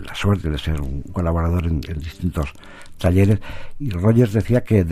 la 0.06 0.13
suerte 0.13 0.50
de 0.50 0.58
ser 0.58 0.82
un 0.82 1.01
colaborador 1.01 1.66
en, 1.66 1.80
distintos 1.80 2.51
talleres, 2.98 3.39
y 3.80 3.89
Rogers 3.92 4.34
decía 4.34 4.63
que, 4.63 4.86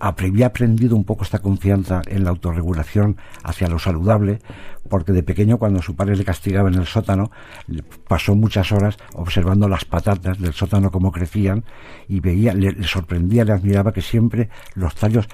había 0.00 0.46
aprendido 0.46 0.94
un 0.94 1.04
poco 1.04 1.24
esta 1.24 1.38
confianza 1.38 2.02
en 2.06 2.24
la 2.24 2.30
autorregulación 2.30 3.16
hacia 3.42 3.68
lo 3.68 3.78
saludable, 3.78 4.40
porque 4.90 5.12
de 5.12 5.22
pequeño 5.22 5.58
cuando 5.58 5.80
su 5.80 5.96
padre 5.96 6.16
le 6.16 6.24
castigaba 6.24 6.68
en 6.68 6.74
el 6.74 6.86
sótano, 6.86 7.30
pasó 8.06 8.34
muchas 8.34 8.70
horas 8.70 8.98
observando 9.14 9.66
las 9.66 9.86
patatas 9.86 10.38
del 10.38 10.52
sótano 10.52 10.90
cómo 10.90 11.10
crecían 11.10 11.64
y 12.06 12.20
veía, 12.20 12.52
le 12.52 12.82
sorprendía, 12.84 13.44
le 13.44 13.52
admiraba 13.52 13.92
que 13.92 14.02
siempre 14.02 14.50
los 14.74 14.94
tallos 14.94 15.26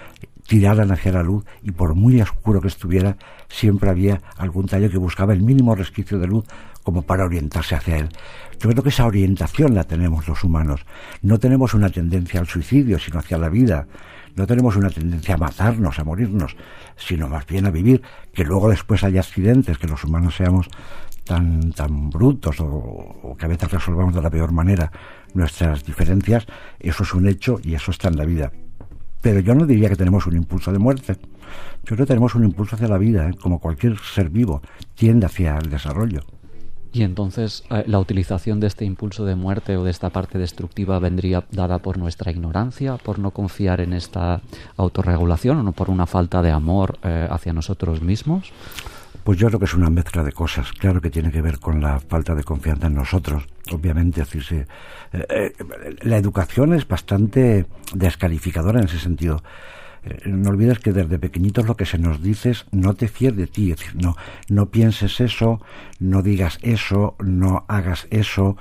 tiraran 0.47 0.91
hacia 0.93 1.13
la 1.13 1.23
luz 1.23 1.45
y 1.63 1.71
por 1.71 1.95
muy 1.95 2.21
oscuro 2.21 2.61
que 2.61 2.69
estuviera, 2.69 3.17
siempre 3.49 3.91
había 3.91 4.21
algún 4.37 4.67
tallo 4.67 4.91
que 4.91 4.99
buscaba 4.99 5.33
el 5.33 5.43
mínimo 5.43 5.75
resquicio 5.75 6.19
de 6.19 6.27
luz 6.27 6.45
como 6.83 7.03
para 7.03 7.25
orientarse 7.25 7.75
hacia 7.75 7.97
él. 7.97 8.09
Yo 8.61 8.71
creo 8.71 8.83
que 8.83 8.91
esa 8.91 9.07
orientación 9.07 9.75
la 9.75 9.85
tenemos 9.85 10.29
los 10.29 10.45
humanos. 10.45 10.85
No 11.23 11.39
tenemos 11.39 11.75
una 11.75 11.89
tendencia 11.89 12.41
al 12.41 12.47
suicidio, 12.47 12.99
sino 12.99 13.19
hacia 13.19 13.39
la 13.39 13.49
vida. 13.49 13.87
No 14.37 14.47
tenemos 14.47 14.77
una 14.77 14.91
tendencia 14.91 15.37
a 15.37 15.39
matarnos, 15.39 15.99
a 15.99 16.05
morirnos, 16.05 16.57
sino 16.97 17.29
más 17.29 17.47
bien 17.47 17.67
a 17.67 17.71
vivir. 17.71 18.03
Que 18.33 18.45
luego 18.45 18.69
después 18.69 19.03
haya 19.03 19.21
accidentes, 19.21 19.79
que 19.79 19.87
los 19.87 20.05
humanos 20.05 20.37
seamos 20.37 20.69
tan, 21.25 21.73
tan 21.73 22.11
brutos 22.11 22.61
o, 22.61 22.67
o 22.67 23.37
que 23.37 23.47
a 23.47 23.49
veces 23.49 23.71
resolvamos 23.71 24.15
de 24.15 24.23
la 24.23 24.31
peor 24.31 24.53
manera 24.53 24.93
nuestras 25.33 25.85
diferencias, 25.85 26.47
eso 26.79 27.03
es 27.03 27.15
un 27.15 27.27
hecho 27.27 27.59
y 27.63 27.75
eso 27.75 27.91
está 27.91 28.09
en 28.09 28.17
la 28.17 28.25
vida. 28.25 28.53
Pero 29.25 29.41
yo 29.41 29.55
no 29.55 29.65
diría 29.65 29.89
que 29.89 29.97
tenemos 29.97 30.27
un 30.27 30.37
impulso 30.37 30.71
de 30.71 30.79
muerte. 30.79 31.17
Yo 31.17 31.97
creo 31.97 31.99
que 32.01 32.07
tenemos 32.07 32.35
un 32.35 32.45
impulso 32.45 32.77
hacia 32.77 32.89
la 32.89 32.99
vida, 32.99 33.27
¿eh? 33.27 33.33
como 33.41 33.59
cualquier 33.59 33.97
ser 33.99 34.29
vivo, 34.29 34.61
tiende 34.95 35.25
hacia 35.25 35.57
el 35.57 35.71
desarrollo. 35.71 36.21
Y 36.93 37.05
entonces 37.05 37.65
eh, 37.71 37.85
la 37.87 38.01
utilización 38.01 38.61
de 38.61 38.67
este 38.67 38.85
impulso 38.85 39.25
de 39.25 39.35
muerte 39.35 39.79
o 39.79 39.85
de 39.85 39.91
esta 39.91 40.11
parte 40.11 40.37
destructiva 40.37 40.99
vendría 40.99 41.43
dada 41.51 41.79
por 41.79 41.97
nuestra 41.97 42.33
ignorancia, 42.33 42.99
por 42.99 43.19
no 43.19 43.31
confiar 43.31 43.81
en 43.81 43.95
esta 43.95 44.43
autorregulación 44.77 45.57
o 45.57 45.63
no 45.63 45.73
por 45.73 45.89
una 45.89 46.05
falta 46.05 46.43
de 46.43 46.51
amor 46.51 46.99
eh, 47.03 47.27
hacia 47.31 47.55
nosotros 47.55 48.03
mismos. 48.03 48.53
Pues 49.25 49.39
yo 49.39 49.49
creo 49.49 49.59
que 49.59 49.65
es 49.65 49.75
una 49.75 49.89
mezcla 49.89 50.23
de 50.23 50.33
cosas. 50.33 50.71
Claro 50.73 51.01
que 51.01 51.09
tiene 51.09 51.33
que 51.33 51.41
ver 51.41 51.59
con 51.59 51.81
la 51.81 51.99
falta 51.99 52.35
de 52.35 52.45
confianza 52.45 52.89
en 52.89 52.95
nosotros. 52.95 53.49
Obviamente, 53.73 54.21
decirse, 54.21 54.67
eh, 55.15 55.27
eh, 55.31 55.53
la 56.03 56.19
educación 56.19 56.75
es 56.75 56.87
bastante 56.87 57.65
descalificadora 57.95 58.81
en 58.81 58.85
ese 58.85 58.99
sentido. 58.99 59.43
Eh, 60.05 60.21
no 60.27 60.51
olvides 60.51 60.79
que 60.79 60.93
desde 60.93 61.19
pequeñitos 61.19 61.67
lo 61.67 61.75
que 61.75 61.87
se 61.87 61.97
nos 61.97 62.23
dice 62.23 62.51
es 62.51 62.67
no 62.71 62.93
te 62.93 63.09
fíes 63.09 63.35
de 63.35 63.47
ti, 63.47 63.71
es 63.73 63.79
decir, 63.79 63.97
no, 63.97 64.15
no 64.51 64.67
pienses 64.67 65.19
eso, 65.21 65.63
no 65.99 66.21
digas 66.21 66.59
eso, 66.61 67.17
no 67.19 67.65
hagas 67.69 68.07
eso, 68.11 68.59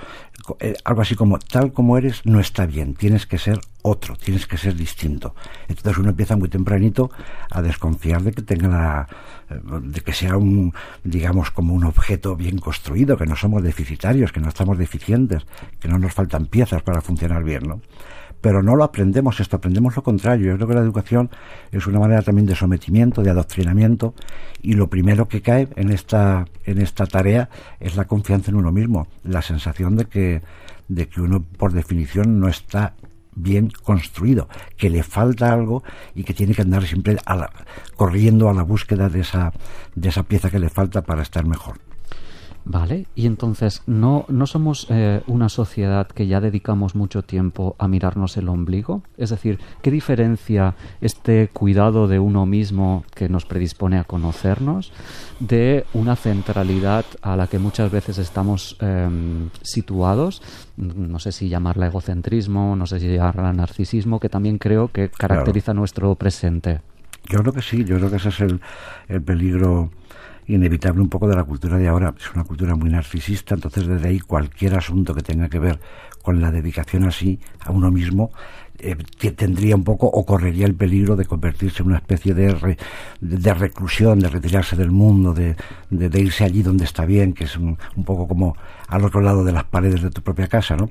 algo 0.85 1.01
así 1.01 1.15
como 1.15 1.39
tal 1.39 1.73
como 1.73 1.97
eres 1.97 2.25
no 2.25 2.39
está 2.39 2.65
bien, 2.65 2.93
tienes 2.93 3.25
que 3.25 3.37
ser 3.37 3.59
otro, 3.83 4.15
tienes 4.15 4.47
que 4.47 4.57
ser 4.57 4.75
distinto. 4.75 5.35
Entonces 5.67 5.97
uno 5.97 6.09
empieza 6.09 6.35
muy 6.35 6.49
tempranito 6.49 7.11
a 7.51 7.61
desconfiar 7.61 8.23
de 8.23 8.31
que 8.31 8.41
tenga 8.41 9.07
eh, 9.49 9.59
de 9.83 10.01
que 10.01 10.13
sea 10.13 10.37
un, 10.37 10.73
digamos, 11.03 11.51
como 11.51 11.73
un 11.73 11.83
objeto 11.83 12.35
bien 12.35 12.57
construido, 12.57 13.17
que 13.17 13.25
no 13.25 13.35
somos 13.35 13.61
deficitarios, 13.61 14.31
que 14.31 14.39
no 14.39 14.49
estamos 14.49 14.77
deficientes, 14.77 15.45
que 15.79 15.87
no 15.87 15.99
nos 15.99 16.13
faltan 16.13 16.47
piezas 16.47 16.81
para 16.81 17.01
funcionar 17.01 17.43
bien, 17.43 17.63
¿no? 17.63 17.81
pero 18.43 18.61
no 18.61 18.75
lo 18.75 18.83
aprendemos 18.83 19.39
esto, 19.39 19.55
aprendemos 19.55 19.95
lo 19.95 20.03
contrario. 20.03 20.47
Yo 20.47 20.55
creo 20.57 20.67
que 20.67 20.73
la 20.73 20.81
educación 20.81 21.29
es 21.71 21.87
una 21.87 21.97
manera 21.97 22.21
también 22.23 22.45
de 22.45 22.55
sometimiento, 22.55 23.23
de 23.23 23.29
adoctrinamiento, 23.29 24.15
y 24.61 24.73
lo 24.73 24.89
primero 24.89 25.29
que 25.29 25.41
cae 25.41 25.69
en 25.77 25.91
esta, 25.91 26.45
en 26.65 26.81
esta 26.81 27.05
tarea 27.05 27.49
es 27.79 27.95
la 27.95 28.03
confianza 28.03 28.51
en 28.51 28.57
uno 28.57 28.73
mismo, 28.73 29.07
la 29.23 29.41
sensación 29.41 29.95
de 29.95 30.05
que, 30.07 30.41
de 30.89 31.07
que 31.07 31.21
uno 31.21 31.41
por 31.41 31.71
definición 31.71 32.41
no 32.41 32.49
está 32.49 32.95
bien 33.35 33.71
construido, 33.83 34.47
que 34.77 34.89
le 34.89 35.03
falta 35.03 35.51
algo 35.51 35.83
y 36.15 36.23
que 36.23 36.33
tiene 36.33 36.53
que 36.53 36.61
andar 36.61 36.85
siempre 36.85 37.17
corriendo 37.95 38.49
a 38.49 38.53
la 38.53 38.63
búsqueda 38.63 39.09
de 39.09 39.21
esa, 39.21 39.53
de 39.95 40.09
esa 40.09 40.23
pieza 40.23 40.49
que 40.49 40.59
le 40.59 40.69
falta 40.69 41.01
para 41.01 41.21
estar 41.21 41.45
mejor. 41.45 41.79
Vale, 42.65 43.07
y 43.13 43.25
entonces, 43.25 43.81
¿no, 43.87 44.25
no 44.29 44.47
somos 44.47 44.87
eh, 44.89 45.21
una 45.27 45.49
sociedad 45.49 46.07
que 46.07 46.27
ya 46.27 46.39
dedicamos 46.39 46.95
mucho 46.95 47.21
tiempo 47.21 47.75
a 47.77 47.89
mirarnos 47.89 48.37
el 48.37 48.47
ombligo? 48.47 49.03
Es 49.17 49.31
decir, 49.31 49.59
¿qué 49.81 49.91
diferencia 49.91 50.75
este 51.01 51.49
cuidado 51.49 52.07
de 52.07 52.19
uno 52.19 52.45
mismo 52.45 53.03
que 53.15 53.27
nos 53.27 53.45
predispone 53.45 53.99
a 53.99 54.05
conocernos 54.05 54.93
de 55.41 55.85
una 55.93 56.15
centralidad 56.15 57.03
a 57.21 57.35
la 57.35 57.47
que 57.47 57.59
muchas 57.59 57.91
veces 57.91 58.17
estamos 58.17 58.77
em, 58.79 59.49
situados? 59.61 60.41
No 60.77 61.19
sé 61.19 61.33
si 61.33 61.49
llamarla 61.49 61.87
egocentrismo, 61.87 62.77
no 62.77 62.87
sé 62.87 63.01
si 63.01 63.07
llamarla 63.07 63.51
narcisismo, 63.51 64.21
que 64.21 64.29
también 64.29 64.57
creo 64.57 64.87
que 64.87 65.09
caracteriza 65.09 65.73
nuestro 65.73 66.15
presente. 66.15 66.79
Yo 67.29 67.39
creo 67.39 67.53
que 67.53 67.61
sí, 67.61 67.83
yo 67.83 67.97
creo 67.97 68.09
que 68.09 68.17
ese 68.17 68.29
es 68.29 68.39
el, 68.39 68.61
el 69.09 69.21
peligro 69.21 69.91
inevitable 70.47 71.01
un 71.01 71.09
poco 71.09 71.27
de 71.27 71.35
la 71.35 71.43
cultura 71.43 71.77
de 71.77 71.87
ahora. 71.87 72.13
Es 72.17 72.33
una 72.33 72.43
cultura 72.43 72.75
muy 72.75 72.89
narcisista, 72.89 73.55
entonces 73.55 73.87
desde 73.87 74.07
ahí 74.07 74.19
cualquier 74.19 74.75
asunto 74.75 75.13
que 75.13 75.21
tenga 75.21 75.49
que 75.49 75.59
ver 75.59 75.79
con 76.21 76.41
la 76.41 76.51
dedicación 76.51 77.03
así 77.03 77.39
a 77.59 77.71
uno 77.71 77.91
mismo 77.91 78.31
eh, 78.79 78.95
tendría 79.35 79.75
un 79.75 79.83
poco 79.83 80.07
o 80.07 80.25
correría 80.25 80.65
el 80.65 80.73
peligro 80.73 81.15
de 81.15 81.25
convertirse 81.25 81.83
en 81.83 81.89
una 81.89 81.97
especie 81.97 82.33
de, 82.33 82.77
de, 83.21 83.53
reclusión, 83.53 84.19
de 84.19 84.29
retirarse 84.29 84.75
del 84.75 84.89
mundo, 84.89 85.33
de, 85.33 85.55
de, 85.89 86.19
irse 86.19 86.43
allí 86.43 86.63
donde 86.63 86.83
está 86.83 87.05
bien, 87.05 87.33
que 87.33 87.43
es 87.43 87.55
un, 87.55 87.77
un, 87.95 88.03
poco 88.03 88.27
como 88.27 88.57
al 88.87 89.05
otro 89.05 89.21
lado 89.21 89.43
de 89.43 89.51
las 89.51 89.63
paredes 89.65 90.01
de 90.01 90.09
tu 90.09 90.21
propia 90.21 90.47
casa, 90.47 90.75
¿no? 90.75 90.89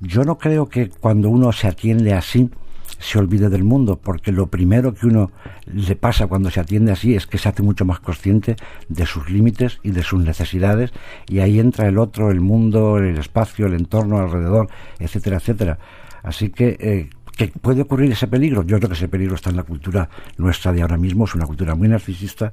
Yo 0.00 0.24
no 0.24 0.36
creo 0.36 0.68
que 0.68 0.88
cuando 0.88 1.30
uno 1.30 1.52
se 1.52 1.68
atiende 1.68 2.12
así, 2.12 2.50
se 2.98 3.18
olvide 3.18 3.48
del 3.48 3.64
mundo, 3.64 3.98
porque 4.02 4.32
lo 4.32 4.46
primero 4.46 4.94
que 4.94 5.06
uno 5.06 5.30
le 5.66 5.96
pasa 5.96 6.26
cuando 6.26 6.50
se 6.50 6.60
atiende 6.60 6.92
así 6.92 7.14
es 7.14 7.26
que 7.26 7.38
se 7.38 7.48
hace 7.48 7.62
mucho 7.62 7.84
más 7.84 8.00
consciente 8.00 8.56
de 8.88 9.06
sus 9.06 9.28
límites 9.30 9.78
y 9.82 9.90
de 9.90 10.02
sus 10.02 10.22
necesidades, 10.22 10.92
y 11.28 11.40
ahí 11.40 11.58
entra 11.58 11.88
el 11.88 11.98
otro, 11.98 12.30
el 12.30 12.40
mundo, 12.40 12.98
el 12.98 13.18
espacio, 13.18 13.66
el 13.66 13.74
entorno 13.74 14.18
alrededor, 14.18 14.68
etcétera, 14.98 15.36
etcétera. 15.36 15.78
Así 16.22 16.50
que, 16.50 16.76
eh, 16.78 17.10
¿que 17.36 17.48
puede 17.48 17.82
ocurrir 17.82 18.12
ese 18.12 18.28
peligro? 18.28 18.62
Yo 18.62 18.78
creo 18.78 18.88
que 18.88 18.94
ese 18.94 19.08
peligro 19.08 19.34
está 19.34 19.50
en 19.50 19.56
la 19.56 19.64
cultura 19.64 20.08
nuestra 20.36 20.72
de 20.72 20.82
ahora 20.82 20.96
mismo, 20.96 21.24
es 21.24 21.34
una 21.34 21.46
cultura 21.46 21.74
muy 21.74 21.88
narcisista, 21.88 22.52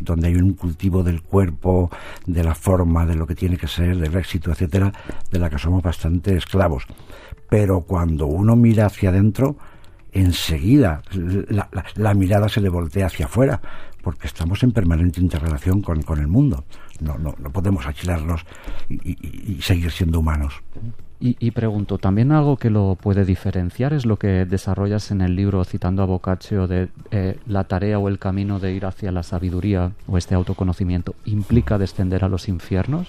donde 0.00 0.28
hay 0.28 0.36
un 0.36 0.52
cultivo 0.54 1.02
del 1.02 1.22
cuerpo, 1.22 1.90
de 2.26 2.44
la 2.44 2.54
forma, 2.54 3.06
de 3.06 3.16
lo 3.16 3.26
que 3.26 3.34
tiene 3.34 3.56
que 3.56 3.66
ser, 3.66 3.96
del 3.96 4.14
éxito, 4.16 4.52
etcétera, 4.52 4.92
de 5.30 5.38
la 5.38 5.50
que 5.50 5.58
somos 5.58 5.82
bastante 5.82 6.36
esclavos. 6.36 6.86
Pero 7.48 7.80
cuando 7.80 8.26
uno 8.26 8.54
mira 8.56 8.86
hacia 8.86 9.08
adentro, 9.08 9.56
enseguida 10.12 11.02
la, 11.96 12.14
mirada 12.14 12.48
se 12.48 12.60
le 12.60 12.68
voltea 12.68 13.06
hacia 13.06 13.26
afuera, 13.26 13.60
porque 14.02 14.26
estamos 14.26 14.62
en 14.62 14.72
permanente 14.72 15.20
interrelación 15.20 15.82
con, 15.82 16.02
con 16.02 16.18
el 16.18 16.28
mundo. 16.28 16.64
No, 17.00 17.18
no, 17.18 17.34
no 17.38 17.50
podemos 17.50 17.86
achilarnos 17.86 18.44
y, 18.88 19.60
seguir 19.60 19.90
siendo 19.90 20.20
humanos. 20.20 20.62
Y, 21.20 21.50
pregunto, 21.50 21.98
¿también 21.98 22.30
algo 22.30 22.56
que 22.56 22.70
lo 22.70 22.94
puede 22.94 23.24
diferenciar 23.24 23.92
es 23.92 24.06
lo 24.06 24.18
que 24.18 24.44
desarrollas 24.44 25.10
en 25.10 25.20
el 25.20 25.34
libro 25.34 25.64
citando 25.64 26.04
a 26.04 26.06
Boccaccio 26.06 26.68
de 26.68 26.90
eh, 27.10 27.40
la 27.44 27.64
tarea 27.64 27.98
o 27.98 28.06
el 28.06 28.20
camino 28.20 28.60
de 28.60 28.72
ir 28.72 28.86
hacia 28.86 29.10
la 29.10 29.24
sabiduría 29.24 29.90
o 30.06 30.16
este 30.16 30.36
autoconocimiento 30.36 31.16
implica 31.24 31.76
descender 31.76 32.24
a 32.24 32.28
los 32.28 32.48
infiernos? 32.48 33.08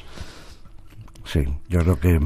Sí, 1.24 1.42
yo 1.68 1.82
creo 1.82 2.00
que 2.00 2.20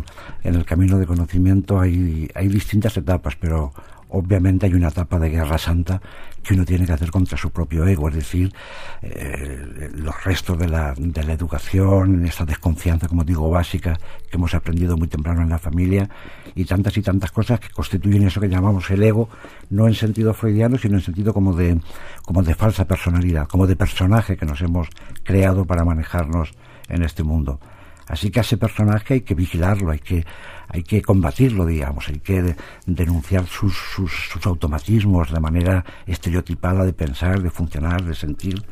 en 0.44 0.56
el 0.56 0.63
camino 0.63 0.98
de 0.98 1.06
conocimiento 1.06 1.82
hay, 1.82 2.30
hay 2.34 2.48
distintas 2.48 2.96
etapas, 2.96 3.36
pero 3.36 3.74
obviamente 4.13 4.67
hay 4.67 4.74
una 4.74 4.89
etapa 4.89 5.20
de 5.20 5.29
guerra 5.29 5.58
santa 5.58 6.00
que 6.43 6.53
uno 6.53 6.65
tiene 6.65 6.86
que 6.86 6.91
hacer 6.91 7.10
contra 7.10 7.38
su 7.38 7.50
propio 7.51 7.88
ego, 7.88 8.10
es 8.10 8.15
decir, 8.15 8.53
eh, 9.01 9.89
los 9.96 10.24
restos 10.24 10.58
de 10.60 10.67
la, 10.67 10.93
de 10.96 11.24
la 11.24 11.34
educación, 11.34 12.25
esta 12.25 12.46
desconfianza, 12.46 13.08
como 13.08 13.24
digo, 13.24 13.50
básica 13.50 13.98
que 14.29 14.38
hemos 14.38 14.53
aprendido 14.53 14.98
muy 14.98 15.08
temprano 15.08 15.41
en 15.41 15.50
la 15.50 15.58
familia 15.58 16.10
y 16.53 16.65
tantas 16.65 16.96
y 16.98 17.01
tantas 17.01 17.32
cosas 17.32 17.60
que 17.60 17.70
constituyen 17.70 18.27
eso 18.27 18.39
que 18.39 18.50
llamamos 18.50 18.89
el 18.91 19.01
ego, 19.01 19.29
no 19.70 19.88
en 19.88 19.96
sentido 19.96 20.34
freudiano, 20.34 20.77
sino 20.77 20.96
en 20.96 21.01
sentido 21.01 21.34
como 21.34 21.55
de, 21.55 21.79
como 22.24 22.43
de 22.43 22.53
falsa 22.53 22.86
personalidad, 22.86 23.48
como 23.48 23.65
de 23.65 23.75
personaje 23.75 24.38
que 24.38 24.46
nos 24.46 24.62
hemos 24.62 24.89
creado 25.24 25.65
para 25.65 25.86
manejarnos 25.86 26.51
en 26.88 27.03
este 27.03 27.24
mundo. 27.24 27.60
Así 28.07 28.29
que 28.29 28.39
a 28.39 28.41
ese 28.41 28.57
personaje 28.57 29.15
hay 29.15 29.22
que 29.22 29.36
vigilarlo, 29.36 29.91
hay 29.91 30.00
que, 30.00 30.25
hay 30.67 30.83
que 30.83 31.01
combatirlo, 31.01 31.65
digamos, 31.65 32.07
hay 32.10 32.19
que 32.19 32.55
denunciar 32.86 33.45
sus, 33.48 33.75
sus, 33.75 34.12
sus, 34.31 34.45
automatismos, 34.45 35.31
la 35.31 35.39
manera 35.39 35.86
estereotipada 36.05 36.83
de 36.86 36.93
pensar, 36.93 37.41
de 37.41 37.50
funcionar, 37.50 38.03
de 38.03 38.15
sentir. 38.15 38.63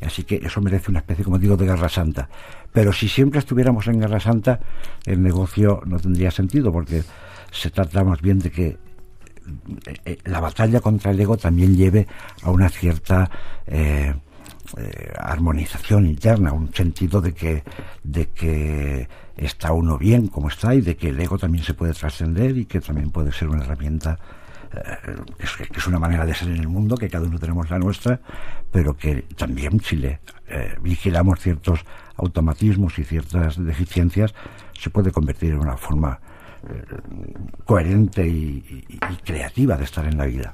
Así 0.00 0.22
que 0.22 0.36
eso 0.36 0.60
merece 0.60 0.90
una 0.90 1.00
especie, 1.00 1.24
como 1.24 1.38
digo, 1.38 1.56
de 1.56 1.66
guerra 1.66 1.88
santa. 1.88 2.28
Pero 2.72 2.92
si 2.92 3.08
siempre 3.08 3.40
estuviéramos 3.40 3.86
en 3.88 4.00
guerra 4.00 4.20
santa, 4.20 4.60
el 5.04 5.22
negocio 5.22 5.82
no 5.86 5.98
tendría 5.98 6.30
sentido, 6.30 6.72
porque 6.72 7.02
se 7.50 7.70
trata 7.70 8.04
más 8.04 8.20
bien 8.20 8.38
de 8.38 8.50
que 8.50 8.66
eh, 9.86 9.96
eh, 10.04 10.18
la 10.24 10.40
batalla 10.40 10.80
contra 10.80 11.10
el 11.10 11.20
ego 11.20 11.36
también 11.36 11.76
lleve 11.76 12.06
a 12.42 12.50
una 12.50 12.68
cierta 12.68 13.30
eh, 13.66 14.14
eh, 14.76 15.12
armonización 15.18 16.06
interna, 16.06 16.52
un 16.52 16.72
sentido 16.74 17.20
de 17.20 17.32
que, 17.32 17.62
de 18.02 18.28
que 18.28 19.08
está 19.36 19.72
uno 19.72 19.96
bien 19.96 20.26
como 20.26 20.48
está 20.48 20.74
y 20.74 20.80
de 20.80 20.96
que 20.96 21.08
el 21.08 21.20
ego 21.20 21.38
también 21.38 21.64
se 21.64 21.74
puede 21.74 21.94
trascender 21.94 22.56
y 22.56 22.66
que 22.66 22.80
también 22.80 23.10
puede 23.10 23.32
ser 23.32 23.48
una 23.48 23.64
herramienta 23.64 24.18
eh, 24.74 25.16
que, 25.38 25.78
es, 25.78 25.86
una 25.86 25.98
manera 25.98 26.26
de 26.26 26.34
ser 26.34 26.48
en 26.48 26.58
el 26.58 26.68
mundo, 26.68 26.96
que 26.96 27.08
cada 27.08 27.26
uno 27.26 27.38
tenemos 27.38 27.70
la 27.70 27.78
nuestra, 27.78 28.20
pero 28.70 28.94
que 28.96 29.22
también 29.36 29.80
si 29.80 29.96
le 29.96 30.20
eh, 30.48 30.76
vigilamos 30.82 31.40
ciertos 31.40 31.80
automatismos 32.16 32.98
y 32.98 33.04
ciertas 33.04 33.64
deficiencias, 33.64 34.34
se 34.78 34.90
puede 34.90 35.12
convertir 35.12 35.52
en 35.52 35.60
una 35.60 35.76
forma 35.76 36.20
coherente 37.64 38.26
y, 38.26 38.84
y, 38.88 38.94
y, 38.94 39.16
creativa 39.24 39.76
de 39.76 39.84
estar 39.84 40.04
en 40.04 40.18
la 40.18 40.26
vida. 40.26 40.52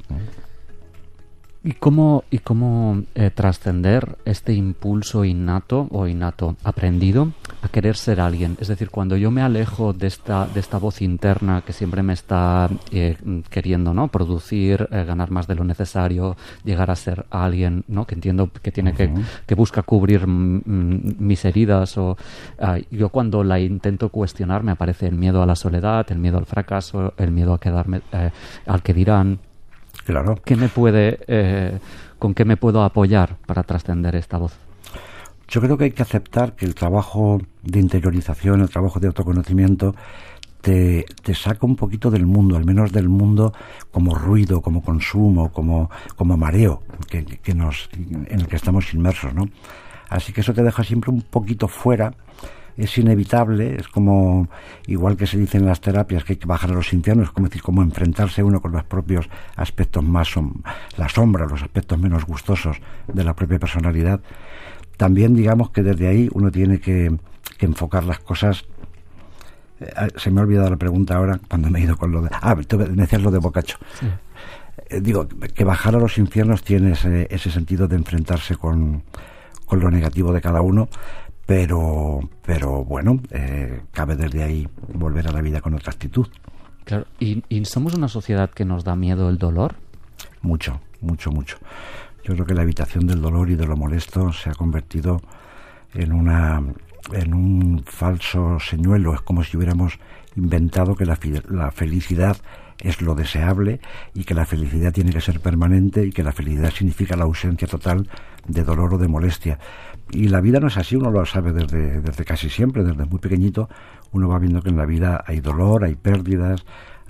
¿Y 1.67 1.73
cómo, 1.73 2.25
y 2.31 2.41
cómo 2.41 3.05
eh, 3.15 3.31
trascender 3.31 4.19
este 4.27 4.53
impulso 4.53 5.25
innato 5.25 5.89
o 5.93 6.07
innato 6.07 6.57
aprendido 6.63 7.33
a 7.63 7.69
querer 7.69 7.97
ser 7.97 8.21
alguien? 8.21 8.59
Es 8.61 8.69
decir, 8.69 8.91
cuando 8.91 9.17
yo 9.17 9.31
me 9.31 9.41
alejo 9.41 9.95
de 9.95 10.09
esta, 10.09 10.47
de 10.47 10.61
esta 10.61 10.77
voz 10.77 11.01
interna 11.01 11.63
que 11.63 11.73
siempre 11.73 12.03
me 12.03 12.13
está 12.13 12.69
eh, 12.91 13.17
queriendo 13.49 13.95
¿no? 13.95 14.09
producir, 14.09 14.87
eh, 14.91 15.05
ganar 15.05 15.31
más 15.31 15.47
de 15.47 15.55
lo 15.55 15.65
necesario, 15.65 16.37
llegar 16.65 16.91
a 16.91 16.97
ser 16.97 17.25
alguien 17.31 17.83
¿no? 17.89 18.07
que 18.07 18.15
entiendo 18.15 18.51
que 18.63 18.71
tiene 18.71 18.93
que, 18.93 19.11
que 19.47 19.55
busca 19.55 19.83
cubrir 19.83 20.27
mis 20.27 21.47
heridas, 21.47 21.97
o 21.97 22.19
uh, 22.59 22.95
yo 22.95 23.09
cuando 23.09 23.43
la 23.43 23.59
intento 23.59 24.11
cuestionar 24.11 24.63
me 24.63 24.73
aparece 24.73 25.07
el 25.07 25.15
miedo 25.15 25.43
a 25.43 25.47
la 25.47 25.57
soledad, 25.57 26.05
el 26.11 26.19
miedo 26.19 26.37
al 26.37 26.45
fracaso, 26.45 27.15
el 27.17 27.31
miedo 27.31 27.55
a 27.55 27.59
quedarme, 27.59 28.03
al 28.67 28.83
que 28.83 28.93
dirán 28.93 29.39
Claro. 30.05 30.37
¿Qué 30.45 30.57
me 30.57 30.69
puede, 30.69 31.21
eh, 31.27 31.79
¿Con 32.19 32.35
qué 32.35 32.45
me 32.45 32.57
puedo 32.57 32.83
apoyar 32.83 33.37
para 33.47 33.63
trascender 33.63 34.15
esta 34.17 34.39
voz? 34.39 34.55
Yo 35.49 35.61
creo 35.61 35.77
que 35.77 35.85
hay 35.85 35.91
que 35.93 36.03
aceptar 36.03 36.55
que 36.55 36.65
el 36.67 36.75
trabajo 36.75 37.41
de 37.63 37.81
interiorización, 37.81 38.61
el 38.61 38.71
trabajo 38.71 39.01
de 39.01 39.09
autoconocimiento, 39.09 39.95
te, 40.61 41.05
te, 41.23 41.35
saca 41.35 41.67
un 41.67 41.77
poquito 41.77 42.11
del 42.11 42.25
mundo, 42.25 42.57
al 42.57 42.65
menos 42.65 42.91
del 42.93 43.09
mundo 43.09 43.53
como 43.91 44.15
ruido, 44.15 44.63
como 44.63 44.83
consumo, 44.83 45.53
como, 45.53 45.91
como 46.17 46.39
mareo 46.39 46.83
que, 47.11 47.25
que 47.25 47.55
nos, 47.55 47.91
en 47.93 48.41
el 48.41 48.47
que 48.47 48.57
estamos 48.57 48.95
inmersos, 48.95 49.35
¿no? 49.35 49.49
Así 50.09 50.33
que 50.33 50.41
eso 50.41 50.55
te 50.55 50.63
deja 50.63 50.83
siempre 50.83 51.11
un 51.11 51.21
poquito 51.21 51.69
fuera 51.69 52.15
es 52.77 52.99
inevitable, 52.99 53.77
es 53.77 53.89
como, 53.89 54.49
igual 54.87 55.17
que 55.17 55.27
se 55.27 55.39
dice 55.39 55.59
en 55.59 55.67
las 55.67 55.81
terapias, 55.81 56.25
que 56.25 56.35
hay 56.35 56.37
que 56.39 56.47
bajar 56.47 56.71
a 56.71 56.75
los 56.75 56.93
infiernos, 56.93 57.29
es 57.29 57.33
como 57.33 57.49
decir, 57.49 57.63
como 57.63 57.83
enfrentarse 57.83 58.43
uno 58.43 58.61
con 58.61 58.73
los 58.73 58.85
propios 58.85 59.29
aspectos 59.57 60.03
más, 60.03 60.29
som 60.29 60.63
la 60.97 61.09
sombra, 61.09 61.47
los 61.47 61.63
aspectos 61.63 61.99
menos 61.99 62.25
gustosos 62.25 62.79
de 63.13 63.25
la 63.25 63.35
propia 63.35 63.59
personalidad. 63.59 64.21
También 64.97 65.35
digamos 65.35 65.71
que 65.71 65.83
desde 65.83 66.09
ahí 66.09 66.29
uno 66.33 66.51
tiene 66.51 66.81
que, 66.81 67.17
que 67.59 67.67
enfocar 67.67 68.05
las 68.05 68.19
cosas 68.19 68.65
eh, 69.81 70.09
se 70.17 70.31
me 70.31 70.41
ha 70.41 70.45
olvidado 70.45 70.71
la 70.71 70.77
pregunta 70.77 71.17
ahora 71.17 71.41
cuando 71.49 71.71
me 71.71 71.81
he 71.81 71.83
ido 71.83 71.97
con 71.97 72.13
lo 72.13 72.23
de... 72.23 72.31
Ah, 72.33 72.55
me 72.55 73.03
decías 73.03 73.23
lo 73.23 73.31
de 73.31 73.39
Bocacho. 73.39 73.77
Sí. 73.99 74.07
Eh, 74.89 75.01
digo, 75.01 75.27
que 75.29 75.65
bajar 75.65 75.97
a 75.97 75.99
los 75.99 76.19
infiernos 76.19 76.63
tiene 76.63 76.93
ese, 76.93 77.27
ese 77.31 77.51
sentido 77.51 77.89
de 77.89 77.97
enfrentarse 77.97 78.57
con, 78.57 79.03
con 79.67 79.81
lo 79.81 79.91
negativo 79.91 80.33
de 80.33 80.41
cada 80.41 80.61
uno, 80.61 80.89
pero, 81.47 82.21
pero 82.45 82.85
bueno, 82.85 83.21
eh, 83.31 83.83
cabe 83.93 84.17
desde 84.17 84.43
ahí 84.43 84.69
volver 84.93 85.29
a 85.29 85.33
la 85.33 85.43
vida 85.43 85.61
con 85.61 85.75
otra 85.75 85.93
actitud. 85.93 86.27
Claro, 86.85 87.07
¿Y, 87.19 87.43
¿Y 87.49 87.65
somos 87.65 87.95
una 87.95 88.09
sociedad 88.09 88.51
que 88.51 88.65
nos 88.65 88.85
da 88.85 88.97
miedo 88.97 89.29
el 89.29 89.39
dolor? 89.39 89.75
Mucho, 90.43 90.81
mucho, 91.01 91.31
mucho. 91.31 91.57
Yo 92.25 92.35
creo 92.35 92.47
que 92.47 92.55
la 92.55 92.63
habitación 92.63 93.07
del 93.07 93.21
dolor 93.21 93.51
y 93.51 93.57
de 93.57 93.67
lo 93.67 93.77
molesto 93.77 94.33
se 94.33 94.51
ha 94.51 94.55
convertido 94.55 95.21
en 95.95 96.13
una 96.13 96.63
en 97.13 97.35
un 97.35 97.85
falso 97.85 98.59
señuelo. 98.61 99.15
Es 99.15 99.21
como 99.21 99.45
si 99.45 99.57
hubiéramos 99.57 99.99
inventado 100.37 100.97
que 100.97 101.05
la, 101.05 101.19
la 101.49 101.71
felicidad 101.71 102.37
es 102.81 103.01
lo 103.01 103.15
deseable 103.15 103.81
y 104.15 104.25
que 104.25 104.35
la 104.35 104.47
felicidad 104.47 104.93
tiene 104.93 105.13
que 105.13 105.21
ser 105.21 105.41
permanente 105.41 106.05
y 106.05 106.11
que 106.11 106.23
la 106.23 106.33
felicidad 106.33 106.71
significa 106.71 107.17
la 107.17 107.25
ausencia 107.25 107.69
total 107.69 108.09
de 108.47 108.63
dolor 108.63 108.95
o 108.95 108.99
de 108.99 109.09
molestia. 109.09 109.59
Y 110.11 110.29
la 110.29 110.41
vida 110.41 110.61
no 110.61 110.69
es 110.69 110.77
así, 110.77 110.97
uno 110.97 111.11
lo 111.11 111.25
sabe 111.25 111.53
desde, 111.53 112.01
desde 112.01 112.25
casi 112.25 112.51
siempre, 112.51 112.85
desde 112.85 113.05
muy 113.07 113.19
pequeñito, 113.19 113.69
uno 114.13 114.29
va 114.29 114.39
viendo 114.39 114.63
que 114.63 114.69
en 114.71 114.77
la 114.77 114.87
vida 114.87 115.25
hay 115.27 115.41
dolor, 115.41 115.85
hay 115.85 115.95
pérdidas, 115.95 116.65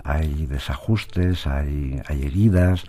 hay 0.04 0.46
desajustes, 0.46 1.46
hay, 1.46 2.00
hay 2.06 2.22
heridas, 2.22 2.84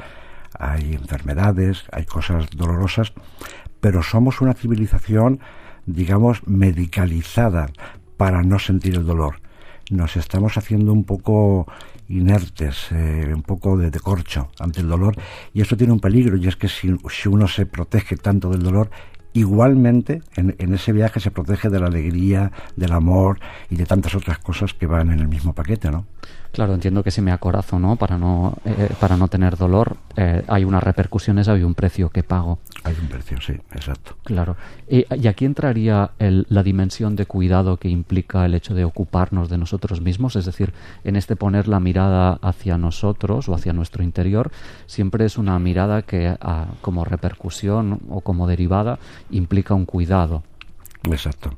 hay 0.60 0.94
enfermedades, 0.94 1.86
hay 1.92 2.06
cosas 2.06 2.48
dolorosas, 2.56 3.14
pero 3.80 4.04
somos 4.04 4.42
una 4.42 4.54
civilización, 4.54 5.40
digamos, 5.86 6.46
medicalizada 6.48 7.68
para 8.18 8.42
no 8.44 8.60
sentir 8.60 8.96
el 8.96 9.06
dolor. 9.06 9.42
Nos 9.92 10.18
estamos 10.18 10.58
haciendo 10.58 10.94
un 10.94 11.04
poco 11.04 11.68
inertes, 12.10 12.92
eh, 12.92 13.32
un 13.34 13.44
poco 13.44 13.78
de, 13.78 13.92
corcho 14.00 14.50
ante 14.60 14.82
el 14.82 14.88
dolor, 14.88 15.16
y 15.54 15.62
eso 15.62 15.76
tiene 15.76 15.94
un 15.94 16.00
peligro, 16.00 16.38
y 16.38 16.48
es 16.48 16.56
que 16.56 16.68
si, 16.68 16.96
si 17.10 17.30
uno 17.30 17.48
se 17.48 17.66
protege 17.66 18.18
tanto 18.18 18.50
del 18.50 18.64
dolor, 18.64 18.90
igualmente 19.36 20.22
en, 20.38 20.56
en, 20.58 20.74
ese 20.74 20.94
viaje 20.94 21.20
se 21.20 21.30
protege 21.30 21.70
de 21.70 21.80
la 21.80 21.88
alegría, 21.88 22.52
del 22.78 22.94
amor 22.94 23.40
y 23.70 23.76
de 23.76 23.86
tantas 23.86 24.16
otras 24.16 24.40
cosas 24.40 24.74
que 24.74 24.88
van 24.88 25.12
en 25.12 25.20
el 25.20 25.28
mismo 25.28 25.54
paquete, 25.54 25.92
¿no? 25.92 26.06
Claro, 26.56 26.74
entiendo 26.74 27.04
que 27.04 27.12
si 27.12 27.22
me 27.22 27.34
acorazo, 27.34 27.80
¿no? 27.80 27.98
Para 27.98 28.18
no, 28.18 28.56
eh, 28.64 28.88
para 29.02 29.18
no 29.18 29.28
tener 29.28 29.58
dolor, 29.58 29.98
eh, 30.16 30.42
hay 30.48 30.64
unas 30.64 30.82
repercusiones, 30.82 31.50
hay 31.50 31.64
un 31.64 31.74
precio 31.74 32.10
que 32.10 32.24
pago. 32.24 32.60
Hay 32.86 32.96
un 33.02 33.10
precio, 33.10 33.42
sí, 33.42 33.52
exacto. 33.74 34.16
Claro. 34.24 34.56
Y, 34.90 35.04
y 35.14 35.28
aquí 35.28 35.44
entraría 35.44 36.12
el, 36.18 36.48
la 36.48 36.64
dimensión 36.64 37.18
de 37.18 37.26
cuidado 37.26 37.76
que 37.76 37.90
implica 37.90 38.46
el 38.46 38.56
hecho 38.56 38.74
de 38.74 38.86
ocuparnos 38.86 39.50
de 39.50 39.58
nosotros 39.58 40.00
mismos, 40.00 40.38
es 40.38 40.46
decir, 40.46 40.72
en 41.04 41.18
este 41.18 41.36
poner 41.36 41.68
la 41.68 41.82
mirada 41.82 42.40
hacia 42.42 42.78
nosotros 42.78 43.50
o 43.50 43.54
hacia 43.54 43.74
nuestro 43.74 44.02
interior, 44.02 44.50
siempre 44.86 45.26
es 45.26 45.38
una 45.38 45.60
mirada 45.60 46.04
que 46.04 46.28
a, 46.28 46.38
ah, 46.40 46.68
como 46.80 47.04
repercusión 47.04 48.00
o 48.10 48.22
como 48.22 48.48
derivada 48.48 48.98
implica 49.30 49.74
un 49.74 49.86
cuidado. 49.86 50.44
Exacto. 51.04 51.52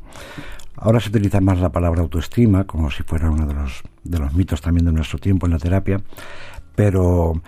Ahora 0.75 0.99
se 0.99 1.10
utiliza 1.10 1.41
más 1.41 1.60
la 1.60 1.71
palabra 1.71 2.01
autoestima, 2.01 2.65
como 2.65 2.91
si 2.91 3.03
fuera 3.03 3.32
uno 3.32 3.47
de 3.47 3.53
los, 3.53 3.82
de 4.03 4.19
los 4.19 4.34
mitos 4.34 4.62
también 4.62 4.86
de 4.86 4.91
nuestro 4.91 5.17
tiempo 5.17 5.47
en 5.47 5.53
la 5.53 5.58
terapia, 5.58 6.01
pero 6.75 7.41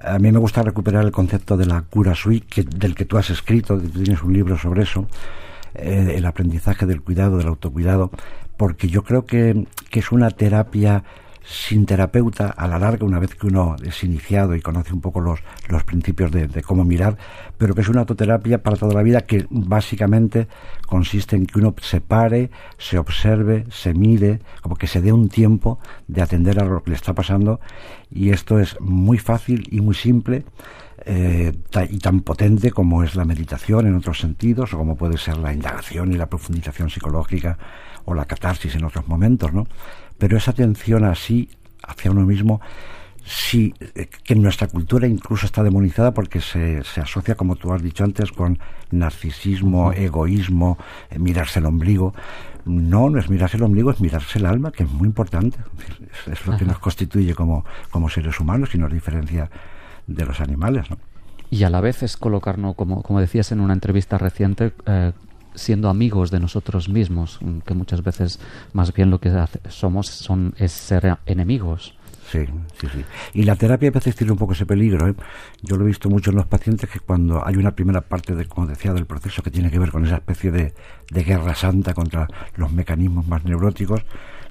a 0.00 0.18
mí 0.18 0.32
me 0.32 0.38
gusta 0.38 0.62
recuperar 0.62 1.04
el 1.04 1.12
concepto 1.12 1.56
de 1.56 1.66
la 1.66 1.82
cura 1.82 2.14
sui, 2.14 2.40
que, 2.40 2.64
del 2.64 2.94
que 2.94 3.04
tú 3.04 3.18
has 3.18 3.30
escrito, 3.30 3.78
tienes 3.78 4.22
un 4.22 4.32
libro 4.32 4.58
sobre 4.58 4.82
eso, 4.82 5.06
eh, 5.74 6.14
el 6.16 6.26
aprendizaje 6.26 6.86
del 6.86 7.02
cuidado, 7.02 7.38
del 7.38 7.46
autocuidado, 7.46 8.10
porque 8.56 8.88
yo 8.88 9.04
creo 9.04 9.26
que, 9.26 9.66
que 9.90 10.00
es 10.00 10.10
una 10.10 10.30
terapia 10.30 11.04
sin 11.44 11.86
terapeuta 11.86 12.46
a 12.48 12.68
la 12.68 12.78
larga, 12.78 13.04
una 13.04 13.18
vez 13.18 13.34
que 13.34 13.46
uno 13.46 13.76
es 13.82 14.02
iniciado 14.04 14.54
y 14.54 14.60
conoce 14.60 14.92
un 14.92 15.00
poco 15.00 15.20
los, 15.20 15.40
los 15.68 15.84
principios 15.84 16.30
de, 16.30 16.46
de, 16.48 16.62
cómo 16.62 16.84
mirar, 16.84 17.16
pero 17.58 17.74
que 17.74 17.80
es 17.80 17.88
una 17.88 18.00
autoterapia 18.00 18.62
para 18.62 18.76
toda 18.76 18.94
la 18.94 19.02
vida 19.02 19.22
que 19.22 19.46
básicamente 19.50 20.48
consiste 20.86 21.36
en 21.36 21.46
que 21.46 21.58
uno 21.58 21.74
se 21.80 22.00
pare, 22.00 22.50
se 22.78 22.98
observe, 22.98 23.66
se 23.70 23.94
mire, 23.94 24.40
como 24.62 24.76
que 24.76 24.86
se 24.86 25.00
dé 25.00 25.12
un 25.12 25.28
tiempo 25.28 25.78
de 26.08 26.22
atender 26.22 26.60
a 26.60 26.64
lo 26.64 26.82
que 26.82 26.90
le 26.90 26.96
está 26.96 27.14
pasando 27.14 27.60
y 28.10 28.30
esto 28.30 28.58
es 28.58 28.80
muy 28.80 29.18
fácil 29.18 29.68
y 29.70 29.80
muy 29.80 29.94
simple. 29.94 30.44
Eh, 31.04 31.52
y 31.90 31.98
tan 31.98 32.20
potente 32.20 32.70
como 32.70 33.02
es 33.02 33.16
la 33.16 33.24
meditación 33.24 33.88
en 33.88 33.96
otros 33.96 34.20
sentidos, 34.20 34.72
o 34.72 34.78
como 34.78 34.94
puede 34.94 35.18
ser 35.18 35.36
la 35.36 35.52
indagación 35.52 36.12
y 36.12 36.16
la 36.16 36.28
profundización 36.28 36.90
psicológica 36.90 37.58
o 38.04 38.14
la 38.14 38.24
catarsis 38.24 38.76
en 38.76 38.84
otros 38.84 39.08
momentos, 39.08 39.52
¿no? 39.52 39.66
Pero 40.22 40.36
esa 40.36 40.52
atención 40.52 41.02
así 41.02 41.48
hacia 41.82 42.12
uno 42.12 42.24
mismo 42.24 42.60
sí, 43.24 43.74
eh, 43.80 44.08
que 44.22 44.36
nuestra 44.36 44.68
cultura 44.68 45.08
incluso 45.08 45.46
está 45.46 45.64
demonizada 45.64 46.14
porque 46.14 46.40
se, 46.40 46.84
se 46.84 47.00
asocia, 47.00 47.34
como 47.34 47.56
tú 47.56 47.72
has 47.72 47.82
dicho 47.82 48.04
antes, 48.04 48.30
con 48.30 48.60
narcisismo, 48.92 49.92
egoísmo, 49.92 50.78
eh, 51.10 51.18
mirarse 51.18 51.58
el 51.58 51.66
ombligo. 51.66 52.14
No, 52.64 53.10
no 53.10 53.18
es 53.18 53.28
mirarse 53.28 53.56
el 53.56 53.64
ombligo, 53.64 53.90
es 53.90 54.00
mirarse 54.00 54.38
el 54.38 54.46
alma, 54.46 54.70
que 54.70 54.84
es 54.84 54.90
muy 54.92 55.08
importante. 55.08 55.58
Es, 56.30 56.46
lo 56.46 56.56
que 56.56 56.66
nos 56.66 56.78
constituye 56.78 57.34
como, 57.34 57.64
como 57.90 58.08
seres 58.08 58.38
humanos 58.38 58.76
y 58.76 58.78
nos 58.78 58.92
diferencia 58.92 59.50
de 60.06 60.24
los 60.24 60.40
animales. 60.40 60.88
¿no? 60.88 60.98
Y 61.50 61.64
a 61.64 61.68
la 61.68 61.80
vez 61.80 62.04
es 62.04 62.16
colocarnos, 62.16 62.76
como, 62.76 63.02
como 63.02 63.18
decías 63.18 63.50
en 63.50 63.58
una 63.58 63.74
entrevista 63.74 64.18
reciente, 64.18 64.72
eh, 64.86 65.10
siendo 65.54 65.88
amigos 65.88 66.30
de 66.30 66.40
nosotros 66.40 66.88
mismos, 66.88 67.40
que 67.64 67.74
muchas 67.74 68.02
veces 68.02 68.40
más 68.72 68.92
bien 68.92 69.10
lo 69.10 69.20
que 69.20 69.30
somos 69.68 70.06
son, 70.06 70.54
es 70.58 70.72
ser 70.72 71.18
enemigos. 71.26 71.94
Sí, 72.30 72.46
sí, 72.80 72.86
sí. 72.90 73.04
Y 73.34 73.42
la 73.42 73.56
terapia 73.56 73.90
a 73.90 73.92
veces 73.92 74.16
tiene 74.16 74.32
un 74.32 74.38
poco 74.38 74.54
ese 74.54 74.64
peligro. 74.64 75.06
¿eh? 75.06 75.14
Yo 75.60 75.76
lo 75.76 75.84
he 75.84 75.88
visto 75.88 76.08
mucho 76.08 76.30
en 76.30 76.36
los 76.36 76.46
pacientes 76.46 76.88
que 76.88 76.98
cuando 76.98 77.46
hay 77.46 77.56
una 77.56 77.72
primera 77.72 78.00
parte, 78.00 78.34
de, 78.34 78.46
como 78.46 78.66
decía, 78.66 78.94
del 78.94 79.04
proceso 79.04 79.42
que 79.42 79.50
tiene 79.50 79.70
que 79.70 79.78
ver 79.78 79.90
con 79.90 80.06
esa 80.06 80.14
especie 80.14 80.50
de, 80.50 80.72
de 81.10 81.24
guerra 81.24 81.54
santa 81.54 81.92
contra 81.92 82.28
los 82.56 82.72
mecanismos 82.72 83.26
más 83.26 83.44
neuróticos, 83.44 84.02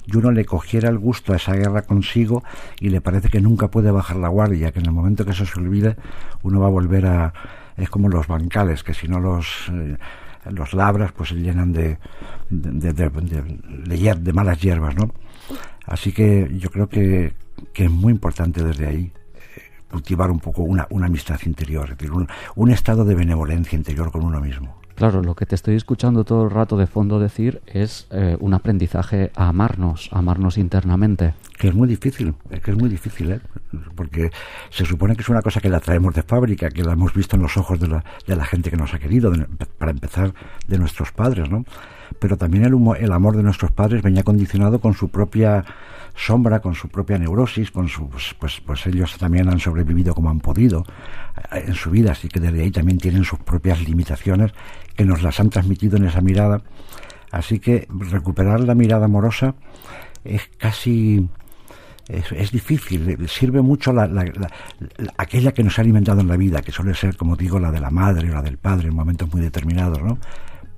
y 0.06 0.16
uno 0.16 0.30
le 0.30 0.44
cogiera 0.44 0.88
el 0.88 0.98
gusto 0.98 1.32
a 1.32 1.36
esa 1.36 1.54
guerra 1.54 1.82
consigo 1.82 2.42
y 2.80 2.90
le 2.90 3.00
parece 3.00 3.28
que 3.28 3.40
nunca 3.40 3.68
puede 3.68 3.90
bajar 3.90 4.16
la 4.16 4.28
guardia, 4.28 4.72
que 4.72 4.80
en 4.80 4.86
el 4.86 4.92
momento 4.92 5.24
que 5.24 5.32
eso 5.32 5.46
se 5.46 5.58
olvide, 5.58 5.96
uno 6.42 6.60
va 6.60 6.66
a 6.66 6.70
volver 6.70 7.06
a... 7.06 7.32
Es 7.76 7.88
como 7.88 8.08
los 8.08 8.26
bancales, 8.26 8.82
que 8.82 8.94
si 8.94 9.08
no 9.08 9.18
los... 9.18 9.68
Eh, 9.72 9.96
los 10.50 10.72
labras 10.74 11.12
pues 11.12 11.30
se 11.30 11.36
llenan 11.36 11.72
de, 11.72 11.98
de, 12.50 12.92
de, 12.92 14.32
malas 14.32 14.60
hierbas, 14.60 14.94
¿no? 14.96 15.12
Así 15.86 16.12
que 16.12 16.48
yo 16.58 16.70
creo 16.70 16.88
que, 16.88 17.34
que 17.72 17.84
es 17.84 17.90
muy 17.90 18.12
importante 18.12 18.62
desde 18.62 18.86
ahí 18.86 19.12
eh, 19.34 19.62
cultivar 19.90 20.30
un 20.30 20.40
poco 20.40 20.62
una, 20.62 20.86
una 20.90 21.06
amistad 21.06 21.40
interior, 21.46 21.90
es 21.90 21.98
decir, 21.98 22.12
un, 22.56 22.70
estado 22.70 23.04
de 23.04 23.14
benevolencia 23.14 23.76
interior 23.76 24.10
con 24.10 24.24
uno 24.24 24.40
mismo. 24.40 24.81
Claro, 25.02 25.20
lo 25.20 25.34
que 25.34 25.46
te 25.46 25.56
estoy 25.56 25.74
escuchando 25.74 26.22
todo 26.22 26.44
el 26.44 26.50
rato 26.52 26.76
de 26.76 26.86
fondo 26.86 27.18
decir 27.18 27.60
es 27.66 28.06
eh, 28.12 28.36
un 28.38 28.54
aprendizaje 28.54 29.32
a 29.34 29.48
amarnos, 29.48 30.08
a 30.12 30.20
amarnos 30.20 30.58
internamente. 30.58 31.34
Que 31.58 31.66
es 31.66 31.74
muy 31.74 31.88
difícil, 31.88 32.36
que 32.62 32.70
es 32.70 32.76
muy 32.76 32.88
difícil, 32.88 33.32
¿eh? 33.32 33.40
porque 33.96 34.30
se 34.70 34.84
supone 34.84 35.16
que 35.16 35.22
es 35.22 35.28
una 35.28 35.42
cosa 35.42 35.60
que 35.60 35.68
la 35.68 35.80
traemos 35.80 36.14
de 36.14 36.22
fábrica, 36.22 36.70
que 36.70 36.84
la 36.84 36.92
hemos 36.92 37.14
visto 37.14 37.34
en 37.34 37.42
los 37.42 37.56
ojos 37.56 37.80
de 37.80 37.88
la, 37.88 38.04
de 38.28 38.36
la 38.36 38.44
gente 38.44 38.70
que 38.70 38.76
nos 38.76 38.94
ha 38.94 39.00
querido, 39.00 39.32
de, 39.32 39.44
para 39.76 39.90
empezar 39.90 40.34
de 40.68 40.78
nuestros 40.78 41.10
padres, 41.10 41.50
¿no? 41.50 41.64
Pero 42.18 42.36
también 42.36 42.64
el, 42.64 42.74
el 42.98 43.12
amor 43.12 43.36
de 43.36 43.42
nuestros 43.42 43.70
padres 43.72 44.02
venía 44.02 44.22
condicionado 44.22 44.80
con 44.80 44.94
su 44.94 45.08
propia 45.08 45.64
sombra, 46.14 46.60
con 46.60 46.74
su 46.74 46.88
propia 46.88 47.18
neurosis, 47.18 47.70
con 47.70 47.88
sus, 47.88 48.34
pues, 48.38 48.60
pues 48.64 48.86
ellos 48.86 49.16
también 49.18 49.48
han 49.48 49.58
sobrevivido 49.58 50.14
como 50.14 50.30
han 50.30 50.40
podido 50.40 50.84
eh, 51.52 51.64
en 51.66 51.74
su 51.74 51.90
vida, 51.90 52.12
así 52.12 52.28
que 52.28 52.40
desde 52.40 52.62
ahí 52.62 52.70
también 52.70 52.98
tienen 52.98 53.24
sus 53.24 53.38
propias 53.38 53.80
limitaciones 53.82 54.52
que 54.96 55.04
nos 55.04 55.22
las 55.22 55.40
han 55.40 55.50
transmitido 55.50 55.96
en 55.96 56.04
esa 56.04 56.20
mirada. 56.20 56.62
Así 57.30 57.58
que 57.58 57.88
recuperar 57.88 58.60
la 58.60 58.74
mirada 58.74 59.06
amorosa 59.06 59.54
es 60.22 60.48
casi 60.58 61.28
es, 62.08 62.50
difícil, 62.50 63.26
sirve 63.28 63.62
mucho 63.62 63.92
la, 63.92 64.06
la, 64.06 64.26
aquella 65.16 65.52
que 65.52 65.62
nos 65.62 65.78
ha 65.78 65.82
alimentado 65.82 66.20
en 66.20 66.28
la 66.28 66.36
vida, 66.36 66.60
que 66.60 66.72
suele 66.72 66.94
ser, 66.94 67.16
como 67.16 67.36
digo, 67.36 67.58
la 67.58 67.70
de 67.70 67.80
la 67.80 67.90
madre 67.90 68.30
o 68.30 68.34
la 68.34 68.42
del 68.42 68.58
padre 68.58 68.88
en 68.88 68.94
momentos 68.94 69.32
muy 69.32 69.40
determinados, 69.40 70.02
¿no? 70.02 70.18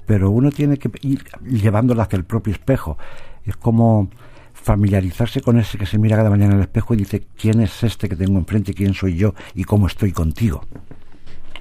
Pero 0.07 0.31
uno 0.31 0.51
tiene 0.51 0.79
que 0.79 0.91
ir 1.03 1.25
llevándola 1.45 2.05
hacia 2.05 2.17
el 2.17 2.25
propio 2.25 2.53
espejo. 2.53 2.99
Es 3.45 3.57
como 3.57 4.09
familiarizarse 4.53 5.41
con 5.41 5.59
ese 5.59 5.77
que 5.77 5.87
se 5.87 5.99
mira 5.99 6.17
cada 6.17 6.31
mañana 6.31 6.53
en 6.53 6.59
el 6.59 6.65
espejo 6.65 6.95
y 6.95 6.99
dice, 6.99 7.27
¿quién 7.37 7.61
es 7.61 7.83
este 7.83 8.09
que 8.09 8.17
tengo 8.17 8.39
enfrente? 8.39 8.73
¿Quién 8.73 8.95
soy 8.95 9.17
yo? 9.17 9.35
¿Y 9.55 9.65
cómo 9.65 9.87
estoy 9.87 10.13
contigo? 10.13 10.63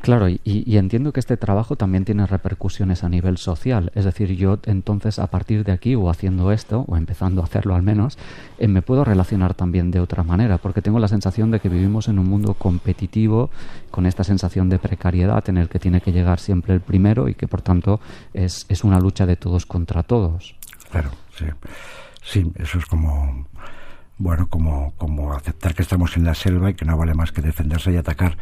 Claro, 0.03 0.27
y, 0.27 0.75
entiendo 0.75 1.13
que 1.13 1.21
este 1.21 1.37
trabajo 1.37 1.77
también 1.77 2.03
tiene 2.03 2.25
repercusiones 2.25 3.05
a 3.05 3.09
nivel 3.09 3.37
social. 3.37 3.89
Es 3.95 4.03
decir, 4.03 4.35
yo 4.35 4.59
entonces 4.65 5.17
a 5.17 5.27
partir 5.27 5.63
de 5.63 5.71
aquí 5.71 5.95
o 5.95 6.09
haciendo 6.09 6.51
esto, 6.51 6.83
o 6.89 6.97
empezando 6.97 7.39
a 7.39 7.45
hacerlo 7.45 7.73
al 7.73 7.83
menos, 7.83 8.17
eh, 8.59 8.67
me 8.67 8.81
puedo 8.81 9.05
relacionar 9.05 9.53
también 9.53 9.91
de 9.91 10.01
otra 10.01 10.23
manera, 10.23 10.57
porque 10.57 10.81
tengo 10.81 10.99
la 10.99 11.07
sensación 11.07 11.51
de 11.51 11.61
que 11.61 11.69
vivimos 11.69 12.09
en 12.09 12.19
un 12.19 12.27
mundo 12.27 12.53
competitivo, 12.55 13.49
con 13.91 14.05
esta 14.05 14.25
sensación 14.25 14.67
de 14.67 14.77
precariedad 14.77 15.47
en 15.47 15.55
el 15.55 15.69
que 15.69 15.79
tiene 15.79 16.01
que 16.01 16.11
llegar 16.11 16.41
siempre 16.41 16.73
el 16.73 16.81
primero 16.81 17.29
y 17.29 17.33
que 17.33 17.47
por 17.47 17.61
tanto 17.61 18.01
es, 18.33 18.65
es 18.67 18.83
una 18.83 18.99
lucha 18.99 19.25
de 19.25 19.37
todos 19.37 19.65
contra 19.65 20.03
todos. 20.03 20.57
Claro, 20.91 21.11
sí. 21.37 21.45
Sí, 22.21 22.51
eso 22.57 22.77
es 22.77 22.85
como, 22.87 23.47
bueno, 24.17 24.49
como, 24.49 24.91
como 24.97 25.31
aceptar 25.31 25.73
que 25.73 25.81
estamos 25.81 26.17
en 26.17 26.25
la 26.25 26.33
selva 26.33 26.71
y 26.71 26.73
que 26.73 26.83
no 26.83 26.97
vale 26.97 27.13
más 27.13 27.31
que 27.31 27.41
defenderse 27.41 27.93
y 27.93 27.95
atacar. 27.95 28.35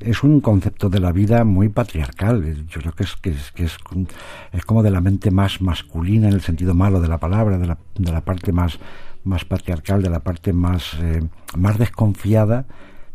Es 0.00 0.22
un 0.22 0.40
concepto 0.40 0.88
de 0.88 1.00
la 1.00 1.12
vida 1.12 1.44
muy 1.44 1.68
patriarcal. 1.68 2.66
Yo 2.66 2.80
creo 2.80 2.92
que 2.92 3.04
es, 3.04 3.16
que 3.16 3.30
es, 3.30 3.52
que 3.52 3.64
es, 3.64 4.64
como 4.64 4.82
de 4.82 4.90
la 4.90 5.00
mente 5.00 5.30
más 5.30 5.60
masculina 5.60 6.28
en 6.28 6.34
el 6.34 6.40
sentido 6.40 6.74
malo 6.74 7.00
de 7.00 7.08
la 7.08 7.18
palabra, 7.18 7.58
de 7.58 7.66
la, 7.66 7.78
de 7.96 8.12
la 8.12 8.20
parte 8.20 8.52
más, 8.52 8.78
más 9.24 9.44
patriarcal, 9.44 10.02
de 10.02 10.10
la 10.10 10.20
parte 10.20 10.52
más, 10.52 10.94
eh, 11.00 11.22
más 11.56 11.78
desconfiada 11.78 12.66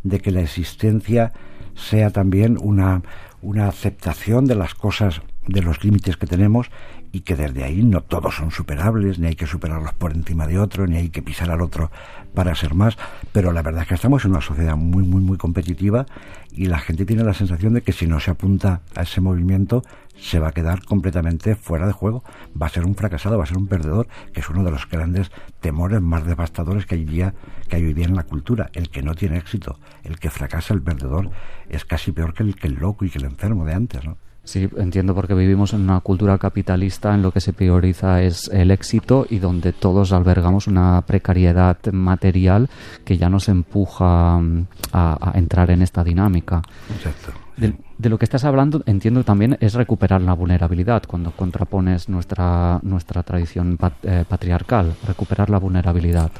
de 0.02 0.20
que 0.20 0.30
la 0.30 0.40
existencia 0.40 1.32
sea 1.74 2.10
también 2.10 2.58
una, 2.60 3.02
una 3.42 3.68
aceptación 3.68 4.46
de 4.46 4.54
las 4.54 4.74
cosas, 4.74 5.22
de 5.46 5.62
los 5.62 5.84
límites 5.84 6.16
que 6.16 6.26
tenemos 6.26 6.70
y 7.12 7.20
que 7.20 7.36
desde 7.36 7.64
ahí 7.64 7.82
no 7.82 8.02
todos 8.02 8.36
son 8.36 8.50
superables, 8.50 9.18
ni 9.18 9.28
hay 9.28 9.34
que 9.34 9.46
superarlos 9.46 9.94
por 9.94 10.12
encima 10.12 10.46
de 10.46 10.58
otro, 10.58 10.86
ni 10.86 10.96
hay 10.96 11.10
que 11.10 11.22
pisar 11.22 11.50
al 11.50 11.60
otro 11.60 11.90
para 12.34 12.54
ser 12.54 12.74
más, 12.74 12.96
pero 13.32 13.52
la 13.52 13.62
verdad 13.62 13.82
es 13.82 13.88
que 13.88 13.94
estamos 13.94 14.24
en 14.24 14.30
una 14.30 14.40
sociedad 14.40 14.76
muy, 14.76 15.02
muy, 15.02 15.20
muy 15.20 15.36
competitiva 15.36 16.06
y 16.52 16.66
la 16.66 16.78
gente 16.78 17.04
tiene 17.04 17.24
la 17.24 17.34
sensación 17.34 17.74
de 17.74 17.82
que 17.82 17.92
si 17.92 18.06
no 18.06 18.20
se 18.20 18.30
apunta 18.30 18.82
a 18.94 19.02
ese 19.02 19.20
movimiento 19.20 19.82
se 20.16 20.38
va 20.38 20.48
a 20.48 20.52
quedar 20.52 20.84
completamente 20.84 21.56
fuera 21.56 21.86
de 21.86 21.92
juego, 21.92 22.22
va 22.60 22.66
a 22.66 22.70
ser 22.70 22.84
un 22.84 22.94
fracasado, 22.94 23.38
va 23.38 23.44
a 23.44 23.46
ser 23.46 23.56
un 23.56 23.68
perdedor, 23.68 24.06
que 24.32 24.40
es 24.40 24.50
uno 24.50 24.62
de 24.62 24.70
los 24.70 24.88
grandes 24.88 25.30
temores 25.60 26.00
más 26.00 26.26
devastadores 26.26 26.86
que 26.86 26.94
hay, 26.94 27.04
día, 27.04 27.34
que 27.68 27.76
hay 27.76 27.86
hoy 27.86 27.94
día 27.94 28.04
en 28.04 28.14
la 28.14 28.24
cultura, 28.24 28.70
el 28.74 28.90
que 28.90 29.02
no 29.02 29.14
tiene 29.14 29.38
éxito, 29.38 29.78
el 30.04 30.18
que 30.18 30.30
fracasa, 30.30 30.74
el 30.74 30.82
perdedor, 30.82 31.30
es 31.68 31.84
casi 31.84 32.12
peor 32.12 32.34
que 32.34 32.42
el, 32.42 32.54
que 32.54 32.66
el 32.66 32.74
loco 32.74 33.04
y 33.04 33.10
que 33.10 33.18
el 33.18 33.24
enfermo 33.24 33.64
de 33.64 33.72
antes, 33.72 34.04
¿no? 34.04 34.18
Sí, 34.50 34.68
entiendo 34.78 35.14
porque 35.14 35.32
vivimos 35.32 35.74
en 35.74 35.82
una 35.82 36.00
cultura 36.00 36.36
capitalista 36.36 37.14
en 37.14 37.22
lo 37.22 37.30
que 37.30 37.40
se 37.40 37.52
prioriza 37.52 38.20
es 38.20 38.48
el 38.52 38.72
éxito 38.72 39.24
y 39.30 39.38
donde 39.38 39.72
todos 39.72 40.10
albergamos 40.10 40.66
una 40.66 41.00
precariedad 41.02 41.78
material 41.92 42.68
que 43.04 43.16
ya 43.16 43.30
nos 43.30 43.48
empuja 43.48 44.40
mm, 44.40 44.66
a, 44.90 45.30
a 45.30 45.38
entrar 45.38 45.70
en 45.70 45.82
esta 45.82 46.02
dinámica. 46.02 46.62
Exacto. 46.92 47.30
De, 47.58 47.74
de, 47.96 48.08
lo 48.08 48.18
que 48.18 48.24
estás 48.24 48.44
hablando, 48.44 48.82
entiendo 48.86 49.22
también, 49.22 49.56
es 49.60 49.74
recuperar 49.74 50.20
la 50.20 50.32
vulnerabilidad 50.32 51.04
cuando 51.06 51.30
contrapones 51.30 52.08
nuestra, 52.08 52.80
nuestra 52.82 53.22
tradición 53.22 53.76
pat, 53.76 53.92
eh, 54.02 54.24
patriarcal, 54.28 54.94
recuperar 55.06 55.48
la 55.48 55.58
vulnerabilidad. 55.58 56.32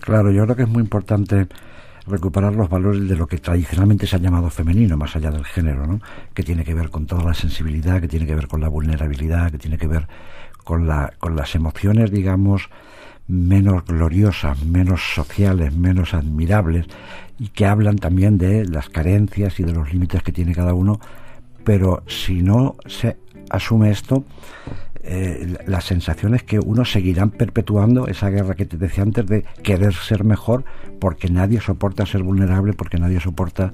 Claro, 0.00 0.32
yo 0.32 0.44
creo 0.44 0.56
que 0.56 0.62
es 0.62 0.68
muy 0.70 0.80
importante 0.80 1.48
recuperar 2.08 2.54
los 2.54 2.68
valores 2.68 3.08
de 3.08 3.16
lo 3.16 3.26
que 3.26 3.38
tradicionalmente 3.38 4.06
se 4.06 4.16
ha 4.16 4.18
llamado 4.18 4.50
femenino, 4.50 4.96
más 4.96 5.14
allá 5.16 5.30
del 5.30 5.44
género, 5.44 5.86
¿no? 5.86 6.00
que 6.34 6.42
tiene 6.42 6.64
que 6.64 6.74
ver 6.74 6.90
con 6.90 7.06
toda 7.06 7.24
la 7.24 7.34
sensibilidad, 7.34 8.00
que 8.00 8.08
tiene 8.08 8.26
que 8.26 8.34
ver 8.34 8.48
con 8.48 8.60
la 8.60 8.68
vulnerabilidad, 8.68 9.50
que 9.50 9.58
tiene 9.58 9.78
que 9.78 9.86
ver 9.86 10.08
con, 10.64 10.86
la, 10.86 11.12
con 11.18 11.36
las 11.36 11.54
emociones, 11.54 12.10
digamos, 12.10 12.68
menos 13.28 13.84
gloriosas, 13.84 14.64
menos 14.64 15.14
sociales, 15.14 15.74
menos 15.74 16.14
admirables, 16.14 16.86
y 17.38 17.48
que 17.48 17.66
hablan 17.66 17.96
también 17.96 18.38
de 18.38 18.64
las 18.64 18.88
carencias 18.88 19.60
y 19.60 19.64
de 19.64 19.72
los 19.72 19.92
límites 19.92 20.22
que 20.22 20.32
tiene 20.32 20.54
cada 20.54 20.74
uno, 20.74 20.98
pero 21.64 22.02
si 22.06 22.42
no 22.42 22.76
se 22.86 23.16
asume 23.50 23.90
esto, 23.90 24.24
eh, 25.10 25.56
la 25.66 25.80
sensación 25.80 26.34
es 26.34 26.42
que 26.42 26.58
unos 26.58 26.92
seguirán 26.92 27.30
perpetuando 27.30 28.08
esa 28.08 28.28
guerra 28.28 28.54
que 28.54 28.66
te 28.66 28.76
decía 28.76 29.04
antes 29.04 29.26
de 29.26 29.42
querer 29.62 29.94
ser 29.94 30.22
mejor 30.22 30.66
porque 31.00 31.30
nadie 31.30 31.62
soporta 31.62 32.04
ser 32.04 32.22
vulnerable, 32.22 32.74
porque 32.74 32.98
nadie 32.98 33.18
soporta 33.18 33.70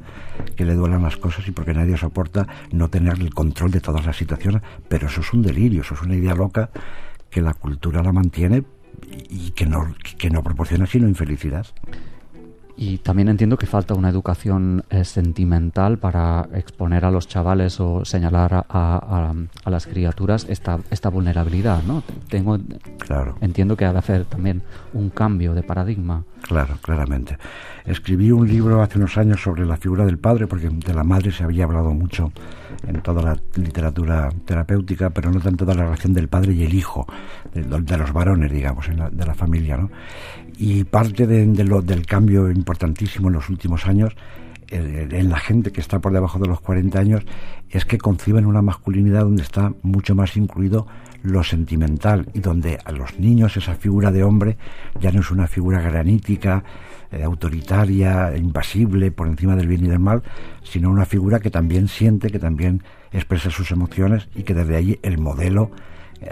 que 0.55 0.65
le 0.65 0.75
duelan 0.75 1.03
las 1.03 1.17
cosas 1.17 1.49
y 1.49 1.51
porque 1.51 1.75
nadie 1.75 1.97
soporta 1.97 2.47
no 2.71 2.89
tener 2.89 3.15
el 3.15 3.35
control 3.35 3.73
de 3.73 3.81
todas 3.81 4.07
las 4.07 4.17
situaciones. 4.17 4.63
Pero 4.89 5.09
eso 5.09 5.23
es 5.23 5.33
un 5.33 5.43
delirio, 5.43 5.81
eso 5.81 5.95
es 5.95 6.03
una 6.03 6.15
idea 6.15 6.37
loca 6.37 6.71
que 7.31 7.43
la 7.43 7.55
cultura 7.55 8.01
la 8.01 8.13
mantiene 8.13 8.63
y 9.29 9.51
que 9.51 9.67
no, 9.67 9.93
que 10.17 10.31
no 10.31 10.41
proporciona 10.45 10.87
sino 10.87 11.09
infelicidad. 11.09 11.67
Y 12.77 12.99
también 12.99 13.29
entiendo 13.29 13.57
que 13.57 13.67
falta 13.67 13.95
una 13.95 14.09
educación 14.09 14.85
eh, 14.91 15.05
sentimental 15.05 15.99
para 15.99 16.49
exponer 16.55 17.05
a 17.05 17.11
los 17.11 17.29
chavales 17.29 17.79
o 17.79 18.05
señalar 18.05 18.53
a, 18.53 18.65
a, 18.69 19.35
a, 19.65 19.71
las 19.71 19.87
criaturas 19.87 20.47
esta, 20.49 20.81
esta 20.91 21.09
vulnerabilidad, 21.09 21.85
¿no? 21.85 22.03
Tengo, 22.29 22.59
claro. 22.99 23.37
Entiendo 23.41 23.77
que 23.77 23.85
ha 23.85 23.93
de 23.93 23.99
hacer 23.99 24.25
también 24.25 24.63
un 24.93 25.11
cambio 25.11 25.55
de 25.55 25.63
paradigma. 25.63 26.25
Claro, 26.43 26.77
claramente. 26.83 27.39
Escribí 27.87 28.31
un 28.31 28.47
libro 28.47 28.83
hace 28.83 28.99
unos 28.99 29.17
años 29.19 29.41
sobre 29.41 29.65
la 29.65 29.77
figura 29.77 30.05
del 30.05 30.19
padre, 30.19 30.47
porque 30.47 30.69
de 30.69 30.95
la 30.95 31.05
madre 31.05 31.31
se 31.31 31.45
había 31.45 31.65
hablado 31.65 31.95
mucho 31.95 32.33
en 32.87 33.01
toda 33.03 33.23
la 33.23 33.39
literatura 33.55 34.31
terapéutica, 34.45 35.11
pero 35.11 35.31
no 35.31 35.41
tanto 35.41 35.65
de 35.65 35.75
la 35.75 35.85
relación 35.85 36.13
del 36.13 36.29
padre 36.29 36.53
y 36.53 36.65
el 36.65 36.75
hijo, 36.75 37.07
de, 37.55 37.63
de 37.63 37.99
los 37.99 38.13
varones, 38.13 38.53
digamos, 38.53 38.89
en 38.89 38.99
la, 38.99 39.11
de 39.11 39.25
la 39.25 39.35
familia. 39.35 39.77
¿no? 39.77 39.91
Y 40.57 40.85
parte 40.85 41.27
de, 41.27 41.65
lo, 41.65 41.83
del 41.83 42.07
cambio 42.07 42.51
importantísimo 42.51 43.29
en 43.29 43.35
los 43.35 43.49
últimos 43.49 43.87
años 43.87 44.15
eh, 44.69 45.09
en 45.11 45.29
la 45.29 45.39
gente 45.39 45.73
que 45.73 45.81
está 45.81 46.01
por 46.01 46.13
debajo 46.13 46.39
de 46.39 46.49
los 46.49 46.61
40 46.61 46.99
años 46.99 47.23
es 47.71 47.85
que 47.85 47.99
conciben 47.99 48.47
una 48.47 48.63
masculinidad 48.63 49.23
donde 49.23 49.43
está 49.43 49.73
mucho 49.83 50.15
más 50.15 50.37
incluido 50.37 50.87
lo 51.23 51.43
sentimental 51.43 52.29
y 52.35 52.41
donde 52.41 52.79
a 52.85 52.93
los 52.93 53.19
niños 53.19 53.57
esa 53.57 53.75
figura 53.75 54.13
de 54.13 54.23
hombre 54.23 54.57
ya 55.01 55.11
no 55.11 55.21
es 55.21 55.31
una 55.31 55.47
figura 55.47 55.81
granítica, 55.81 56.63
eh, 57.11 57.23
autoritaria, 57.23 58.37
impasible, 58.37 59.11
por 59.11 59.27
encima 59.27 59.57
del 59.57 59.69
bien 59.69 59.85
y 59.85 59.89
del 59.89 60.01
mal, 60.01 60.23
sino 60.63 60.91
una 60.91 61.07
figura 61.07 61.41
que 61.41 61.51
también 61.51 61.89
siente, 61.89 62.31
que 62.31 62.39
también 62.39 62.83
expresa 63.13 63.51
sus 63.51 63.71
emociones 63.71 64.29
y 64.35 64.43
que 64.43 64.55
desde 64.55 64.77
ahí 64.77 64.99
el 65.03 65.19
modelo 65.19 65.71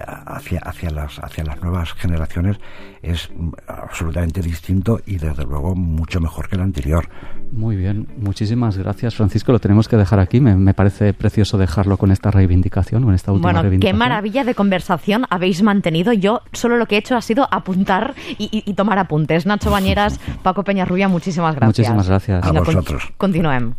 hacia, 0.06 0.60
hacia, 0.60 0.90
las, 0.90 1.18
hacia 1.18 1.44
las 1.44 1.60
nuevas 1.62 1.92
generaciones 1.92 2.58
es 3.02 3.30
absolutamente 3.66 4.40
distinto 4.42 5.00
y 5.06 5.18
desde 5.18 5.44
luego 5.44 5.74
mucho 5.74 6.20
mejor 6.20 6.48
que 6.48 6.56
el 6.56 6.62
anterior. 6.62 7.08
Muy 7.50 7.76
bien, 7.76 8.08
muchísimas 8.16 8.78
gracias 8.78 9.14
Francisco, 9.14 9.52
lo 9.52 9.58
tenemos 9.58 9.88
que 9.88 9.96
dejar 9.96 10.20
aquí, 10.20 10.40
me, 10.40 10.56
me 10.56 10.74
parece 10.74 11.12
precioso 11.12 11.58
dejarlo 11.58 11.96
con 11.96 12.10
esta 12.10 12.30
reivindicación, 12.30 13.02
con 13.04 13.14
esta 13.14 13.32
última 13.32 13.48
bueno, 13.48 13.62
reivindicación. 13.62 13.94
qué 13.94 13.98
maravilla 13.98 14.44
de 14.44 14.54
conversación 14.54 15.26
habéis 15.30 15.62
mantenido, 15.62 16.12
yo 16.12 16.42
solo 16.52 16.76
lo 16.76 16.86
que 16.86 16.96
he 16.96 16.98
hecho 16.98 17.16
ha 17.16 17.22
sido 17.22 17.48
apuntar 17.50 18.14
y, 18.38 18.44
y, 18.50 18.70
y 18.70 18.74
tomar 18.74 18.98
apuntes. 18.98 19.46
Nacho 19.46 19.70
Bañeras, 19.70 20.20
Paco 20.42 20.64
Peñarrubia, 20.64 21.08
muchísimas 21.08 21.54
gracias. 21.56 21.78
Muchísimas 21.78 22.08
gracias. 22.08 22.44
A 22.44 22.52
vosotros. 22.52 23.12
Continuem. 23.16 23.74